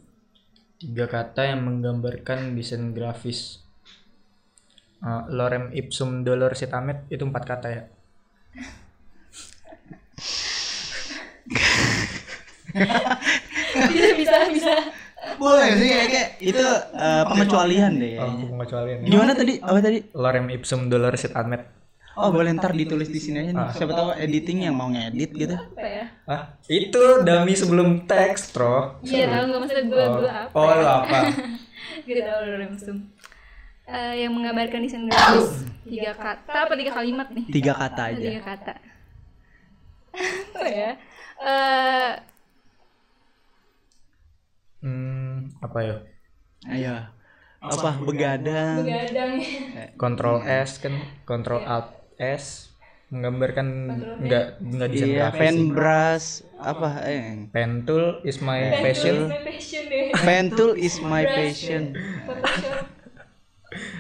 Tiga 0.76 1.06
kata 1.06 1.46
yang 1.46 1.62
menggambarkan 1.62 2.58
desain 2.58 2.90
grafis. 2.90 3.62
Ah, 4.98 5.22
lorem 5.30 5.70
ipsum 5.70 6.26
dolor 6.26 6.58
sit 6.58 6.74
amet 6.74 7.06
itu 7.06 7.22
empat 7.22 7.44
kata 7.46 7.68
ya. 7.70 7.82
bisa 13.88 14.08
bisa 14.16 14.36
bisa. 14.50 14.74
boleh 15.38 15.70
sih 15.78 15.90
kayak 16.08 16.28
itu 16.40 16.66
eh, 16.92 17.22
pengecualian 17.24 17.92
deh 17.94 18.18
Oh, 18.18 18.34
pengecualian. 18.48 18.98
gimana 19.02 19.32
tadi 19.32 19.54
apa 19.58 19.78
tadi 19.78 19.98
Lorem 20.14 20.50
ipsum 20.50 20.90
dolor 20.90 21.14
sit 21.14 21.30
amet. 21.32 21.62
Oh 22.14 22.28
boleh 22.28 22.52
ntar 22.52 22.72
ditulis 22.72 23.08
di 23.08 23.18
sini 23.18 23.36
aja 23.40 23.50
nih 23.50 23.68
siapa 23.72 23.92
tahu 23.92 24.10
editing 24.16 24.64
yang 24.64 24.74
mau 24.76 24.88
ngedit 24.88 25.30
gitu 25.32 25.56
Apa 25.56 25.80
ya? 25.82 26.04
Ah, 26.24 26.42
itu 26.66 27.02
dummy 27.22 27.52
sebelum 27.52 28.04
teks, 28.04 28.52
Tro. 28.52 29.00
Iya 29.02 29.26
tahu 29.28 29.44
nggak 29.48 29.60
maksudnya 29.60 29.84
gue 29.90 30.04
gue 30.20 30.30
apa? 30.30 30.54
Oh, 30.54 30.70
lu 30.70 30.86
apa? 30.86 31.18
Gitu 32.06 32.20
tahu 32.20 32.40
lu 32.46 32.56
langsung. 32.62 32.98
Eh, 33.84 34.14
yang 34.22 34.32
menggambarkan 34.32 34.80
desain 34.80 35.04
grafis 35.04 35.66
tiga 35.82 36.14
kata 36.14 36.52
apa 36.64 36.72
tiga 36.78 36.92
kalimat 36.94 37.28
nih? 37.34 37.44
tiga 37.50 37.72
kata 37.74 38.02
aja 38.14 38.22
Tiga 38.22 38.40
kata. 38.40 38.74
apa 40.54 40.62
ya? 40.68 40.90
Eh 41.42 42.12
Hmm, 44.82 45.46
apa 45.62 45.78
ya? 45.78 45.96
ayo 46.66 46.94
apa 47.62 47.90
begadang 48.02 48.82
begadang. 48.82 49.32
Control 49.94 50.42
S 50.42 50.82
kan, 50.82 50.94
Control 51.22 51.62
Alt 51.62 52.01
S 52.18 52.72
menggambarkan 53.08 53.66
enggak 54.24 54.56
enggak 54.58 54.88
desain 54.88 55.08
iya 55.12 55.28
pen 55.28 55.68
brush 55.68 56.40
apa 56.56 57.04
eh 57.04 57.44
Pen 57.52 57.84
tool 57.84 58.24
is 58.24 58.40
my 58.40 58.80
Passion. 58.80 59.28
passion. 59.44 59.84
pen 60.26 60.44
tool 60.48 60.72
is 60.72 60.96
my 60.98 61.20
passion. 61.22 61.92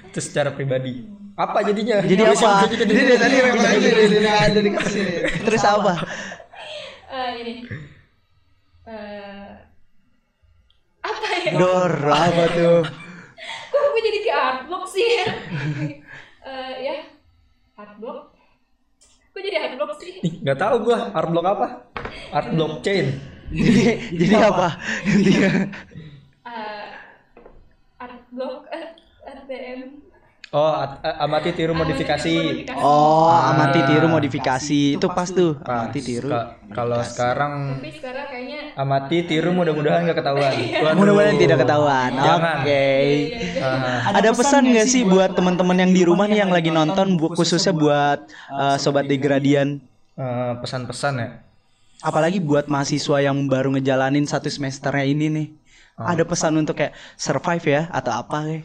Itu 0.08 0.18
secara 0.18 0.52
pribadi. 0.52 1.04
Apa 1.32 1.60
jadinya? 1.62 2.00
jadi 2.00 2.28
apa 2.28 2.68
jadi 2.68 2.84
dari 2.84 3.16
tadi 3.16 3.36
ada 4.20 4.60
di 4.60 4.70
sini 4.84 5.14
terus 5.44 5.64
apa 5.64 5.92
Eh, 7.08 7.30
ini. 7.40 7.54
Eh 8.84 9.48
apa 11.02 11.26
ya? 11.36 11.52
dor 11.52 11.92
apa 12.06 12.44
tuh 12.52 12.80
Kok 13.68 13.84
gue 13.90 14.02
jadi 14.02 14.18
ke 14.20 14.32
artblock 14.32 14.84
sih? 14.86 15.04
Eh 16.42 16.74
ya, 16.82 16.94
artblock. 17.82 18.18
Kok 19.32 19.40
jadi 19.42 19.58
artblock 19.66 19.90
sih? 19.98 20.12
Ih, 20.22 20.34
nggak 20.44 20.58
tahu 20.60 20.74
gua 20.86 21.10
art 21.10 21.28
block 21.32 21.46
apa? 21.46 21.66
Art 22.30 22.48
blockchain. 22.54 23.06
jadi 23.52 24.00
jadi 24.16 24.34
apa 24.48 24.80
Dia 25.28 25.68
Eh 26.48 26.88
artblock 28.00 28.70
eh, 28.72 28.86
RTM. 29.22 30.11
Oh, 30.52 30.68
at- 30.68 31.00
eh, 31.00 31.16
amati 31.16 31.56
tiru 31.56 31.72
modifikasi. 31.72 32.68
oh 32.76 33.32
amati 33.32 33.80
tiru 33.82 34.04
modifikasi 34.06 35.00
itu 35.00 35.06
pas 35.08 35.24
tuh 35.24 35.56
Pas. 35.56 35.88
amati 35.88 36.04
tiru 36.04 36.28
Ka- 36.28 36.60
Kalau 36.68 37.00
sekarang 37.00 37.52
Tapi 37.74 37.88
sekarang 37.88 38.26
kayaknya 38.28 38.60
amati 38.76 39.16
tiru 39.24 39.48
mudah-mudahan 39.50 40.04
nggak 40.04 40.18
ketahuan. 40.20 40.52
Waduh. 40.52 40.92
mudah-mudahan 40.94 41.36
tidak 41.40 41.56
ketahuan 41.64 42.10
Jangan. 42.14 42.56
oke 42.60 42.84
Ah, 43.64 44.12
ada 44.12 44.30
pesan 44.30 44.62
nggak 44.68 44.86
sih 44.86 45.02
buat 45.02 45.30
teman-teman 45.32 45.76
yang 45.78 45.90
di 45.90 46.02
rumah 46.04 46.28
nih 46.28 46.38
yang 46.38 46.52
lagi 46.52 46.68
nonton 46.68 47.16
khususnya 47.16 47.72
buat 47.72 48.20
uh, 48.50 48.76
sobat 48.76 49.08
degradian 49.08 49.80
Eh, 50.12 50.52
pesan-pesan 50.60 51.14
ya. 51.16 51.28
Apalagi 52.00 52.36
buat 52.36 52.68
mahasiswa 52.68 53.24
yang 53.24 53.48
baru 53.48 53.72
ngejalanin 53.72 54.28
satu 54.28 54.52
semesternya 54.52 55.08
ini 55.08 55.26
nih. 55.30 55.46
Ada 55.96 56.28
pesan 56.28 56.60
untuk 56.60 56.76
kayak 56.76 56.92
survive 57.16 57.64
ya 57.64 57.82
atau 57.88 58.12
apa 58.12 58.44
kayak? 58.44 58.64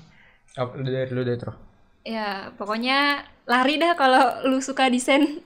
Dari 0.76 1.08
lu 1.08 1.24
deh, 1.24 1.38
Tro? 1.40 1.67
Ya, 2.08 2.56
pokoknya 2.56 3.20
lari 3.44 3.76
dah 3.76 3.92
kalau 3.94 4.48
lu 4.48 4.64
suka 4.64 4.88
desain. 4.88 5.44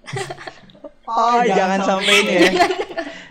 Oh, 1.04 1.42
jangan 1.42 1.82
sampai 1.82 2.14
ini 2.22 2.34
ya. 2.38 2.52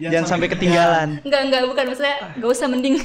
Jangan 0.10 0.26
sampai 0.26 0.48
ketinggalan. 0.48 1.20
enggak, 1.22 1.40
enggak, 1.44 1.62
bukan 1.68 1.84
maksudnya 1.86 2.16
gak 2.34 2.50
usah 2.50 2.66
mending. 2.66 2.96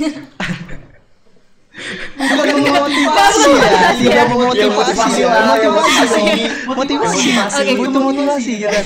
Bukan 2.16 2.56
memotivasi 2.56 3.52
ya, 3.52 3.92
tidak 4.00 4.26
memotivasi, 4.32 5.22
motivasi, 5.28 6.24
motivasi, 6.66 7.28
Oke. 7.36 7.72
butuh 7.76 8.00
motivasi 8.02 8.52
kita. 8.58 8.80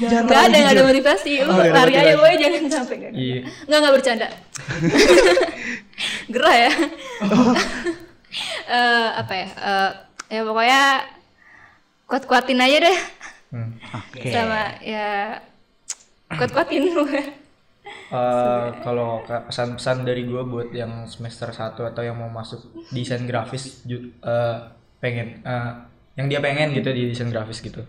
Jangan 0.00 0.22
Enggak 0.24 0.40
ada, 0.42 0.56
enggak 0.56 0.72
ada 0.72 0.84
motivasi. 0.88 1.32
Lu 1.38 1.52
Oh, 1.52 1.54
nggak 1.54 1.68
lari 1.76 1.92
aja 1.92 2.00
motivasi. 2.00 2.16
gue 2.16 2.30
jangan 2.40 2.60
sampai 2.72 2.94
enggak. 2.96 3.12
Iya. 3.12 3.38
Enggak, 3.68 3.78
enggak 3.78 3.94
bercanda. 3.94 4.28
Gerah 6.34 6.56
ya. 6.58 6.70
Eh, 8.66 9.08
apa 9.14 9.30
ya? 9.30 9.46
Ya 10.34 10.42
pokoknya 10.42 10.82
kuat-kuatin 12.10 12.58
aja 12.58 12.78
deh. 12.82 12.98
Hmm. 13.54 13.70
Oke. 13.94 14.28
Sama 14.28 14.74
ya 14.82 15.38
kuat-kuatin 16.28 16.90
lu. 16.90 17.04
Eh, 17.04 18.66
kalau 18.80 19.20
ka- 19.22 19.44
pesan-pesan 19.46 20.02
dari 20.02 20.24
gue 20.24 20.42
buat 20.42 20.72
yang 20.72 21.04
semester 21.04 21.52
1 21.52 21.84
atau 21.84 22.02
yang 22.02 22.16
mau 22.16 22.28
masuk 22.28 22.60
desain 22.90 23.22
grafis 23.24 23.84
eh, 23.84 24.56
pengen 24.98 25.44
eh, 25.44 25.70
yang 26.14 26.26
dia 26.26 26.40
pengen 26.40 26.72
gitu 26.72 26.88
di 26.90 27.12
desain 27.12 27.28
grafis 27.28 27.60
gitu 27.60 27.82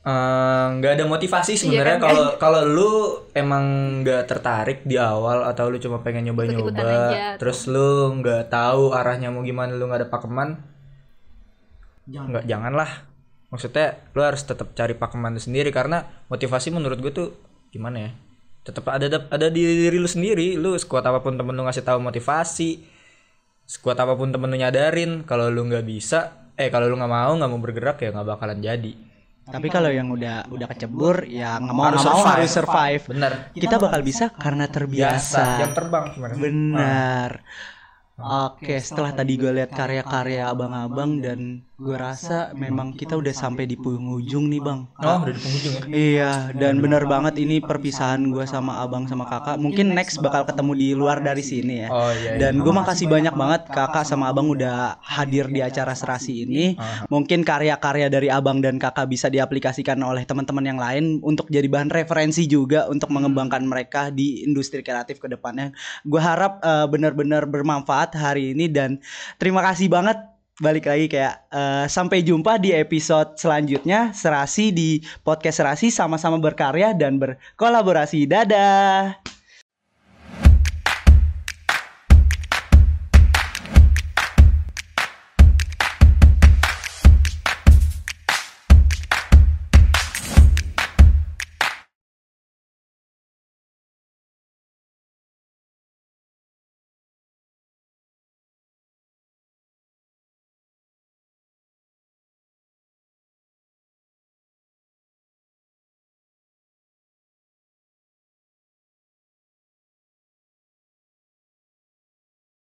nggak 0.00 0.92
ada 0.96 1.04
motivasi 1.04 1.60
sebenarnya 1.60 2.00
Iya 2.00 2.00
kan, 2.00 2.08
kalau 2.08 2.26
kalau 2.40 2.60
lu 2.64 2.90
emang 3.36 3.64
nggak 4.00 4.24
tertarik 4.24 4.78
di 4.82 4.96
awal 4.96 5.44
atau 5.44 5.68
lu 5.68 5.76
cuma 5.76 6.00
pengen 6.00 6.32
nyoba-nyoba 6.32 7.36
terus 7.36 7.68
lu 7.68 8.16
nggak 8.16 8.48
tahu 8.48 8.96
arahnya 8.96 9.28
mau 9.28 9.44
gimana 9.44 9.76
lu 9.76 9.84
nggak 9.84 10.00
ada 10.00 10.08
pakeman 10.08 10.56
nggak 12.10 12.44
janganlah 12.44 12.90
maksudnya 13.48 13.86
lu 14.14 14.22
harus 14.22 14.42
tetap 14.42 14.74
cari 14.74 14.94
pakeman 14.94 15.34
lu 15.34 15.42
sendiri 15.42 15.70
karena 15.70 16.06
motivasi 16.26 16.70
menurut 16.70 16.98
gue 16.98 17.12
tuh 17.12 17.28
gimana 17.70 17.98
ya 18.06 18.10
tetap 18.60 18.84
ada 18.88 19.06
ada 19.08 19.46
di 19.48 19.62
diri 19.62 19.96
lu 19.96 20.06
sendiri 20.06 20.54
lu 20.54 20.76
sekuat 20.76 21.02
apa 21.02 21.18
pun 21.18 21.34
temen 21.34 21.54
lu 21.54 21.62
ngasih 21.64 21.82
tahu 21.82 21.98
motivasi 21.98 22.70
sekuat 23.66 23.98
apa 23.98 24.14
pun 24.14 24.30
temen 24.30 24.50
lu 24.50 24.58
nyadarin 24.58 25.22
kalau 25.24 25.48
lu 25.48 25.66
nggak 25.66 25.82
bisa 25.82 26.18
eh 26.54 26.68
kalau 26.68 26.86
lu 26.86 26.98
nggak 26.98 27.10
mau 27.10 27.32
nggak 27.34 27.50
mau 27.50 27.60
bergerak 27.60 27.96
ya 28.00 28.10
nggak 28.10 28.28
bakalan 28.28 28.60
jadi 28.60 28.92
Tapi 29.50 29.66
kalau 29.66 29.90
yang 29.90 30.14
udah 30.14 30.46
udah 30.46 30.68
kecebur 30.70 31.26
ya 31.26 31.58
nggak 31.58 31.74
mau 31.74 31.90
Harus 31.90 32.06
mau 32.06 32.22
survive. 32.22 32.30
harus 32.38 32.50
survive. 32.54 33.02
bener 33.10 33.32
Kita 33.50 33.82
bakal 33.82 34.00
bisa 34.06 34.30
karena 34.30 34.70
terbiasa. 34.70 35.58
jam 35.58 35.74
terbang 35.74 36.04
gimana 36.14 36.34
Benar. 36.38 37.30
Oke, 38.20 38.76
setelah 38.78 39.10
tadi 39.10 39.32
gue 39.34 39.48
lihat 39.48 39.72
karya-karya 39.72 40.52
abang-abang 40.52 41.24
dan 41.24 41.64
gue 41.80 41.96
rasa 41.96 42.52
memang 42.52 42.92
kita 42.92 43.16
udah 43.16 43.32
sampai 43.32 43.64
di 43.64 43.72
penghujung 43.72 44.52
nih 44.52 44.60
bang. 44.60 44.84
oh 45.00 45.18
udah 45.24 45.32
di 45.32 45.40
penghujung 45.40 45.74
ya 45.80 45.82
Iya, 45.88 46.32
dan 46.52 46.76
benar 46.84 47.08
banget 47.08 47.40
ini 47.40 47.64
perpisahan 47.64 48.20
gue 48.28 48.44
sama 48.44 48.84
abang 48.84 49.08
sama 49.08 49.24
kakak. 49.24 49.56
Mungkin 49.56 49.96
next 49.96 50.20
bakal 50.20 50.44
ketemu 50.44 50.72
di 50.76 50.88
luar 50.92 51.24
dari 51.24 51.40
sini 51.40 51.80
ya. 51.80 51.88
oh 51.88 52.12
iya, 52.12 52.36
iya. 52.36 52.40
Dan 52.40 52.60
gue 52.60 52.68
makasih 52.68 53.08
banyak 53.08 53.32
banget 53.32 53.64
kakak 53.72 54.04
sama 54.04 54.28
abang 54.28 54.52
udah 54.52 55.00
hadir 55.00 55.48
di 55.48 55.64
acara 55.64 55.96
serasi 55.96 56.44
ini. 56.44 56.76
Mungkin 57.08 57.48
karya-karya 57.48 58.12
dari 58.12 58.28
abang 58.28 58.60
dan 58.60 58.76
kakak 58.76 59.08
bisa 59.08 59.32
diaplikasikan 59.32 59.96
oleh 60.04 60.28
teman-teman 60.28 60.64
yang 60.68 60.76
lain 60.76 61.24
untuk 61.24 61.48
jadi 61.48 61.64
bahan 61.64 61.88
referensi 61.88 62.44
juga 62.44 62.92
untuk 62.92 63.08
mengembangkan 63.08 63.64
mereka 63.64 64.12
di 64.12 64.44
industri 64.44 64.84
kreatif 64.84 65.16
ke 65.16 65.32
depannya. 65.32 65.72
Gue 66.04 66.20
harap 66.20 66.60
eh, 66.60 66.86
benar-benar 66.92 67.48
bermanfaat 67.48 68.12
hari 68.20 68.52
ini 68.52 68.68
dan 68.68 69.00
terima 69.40 69.64
kasih 69.64 69.88
banget 69.88 70.20
balik 70.60 70.86
lagi 70.86 71.08
kayak 71.08 71.48
eh, 71.48 71.86
sampai 71.88 72.20
jumpa 72.20 72.60
di 72.60 72.76
episode 72.76 73.40
selanjutnya 73.40 74.12
serasi 74.12 74.70
di 74.70 75.00
podcast 75.24 75.64
serasi 75.64 75.88
sama-sama 75.88 76.36
berkarya 76.36 76.92
dan 76.92 77.16
berkolaborasi. 77.16 78.28
Dadah 78.28 79.39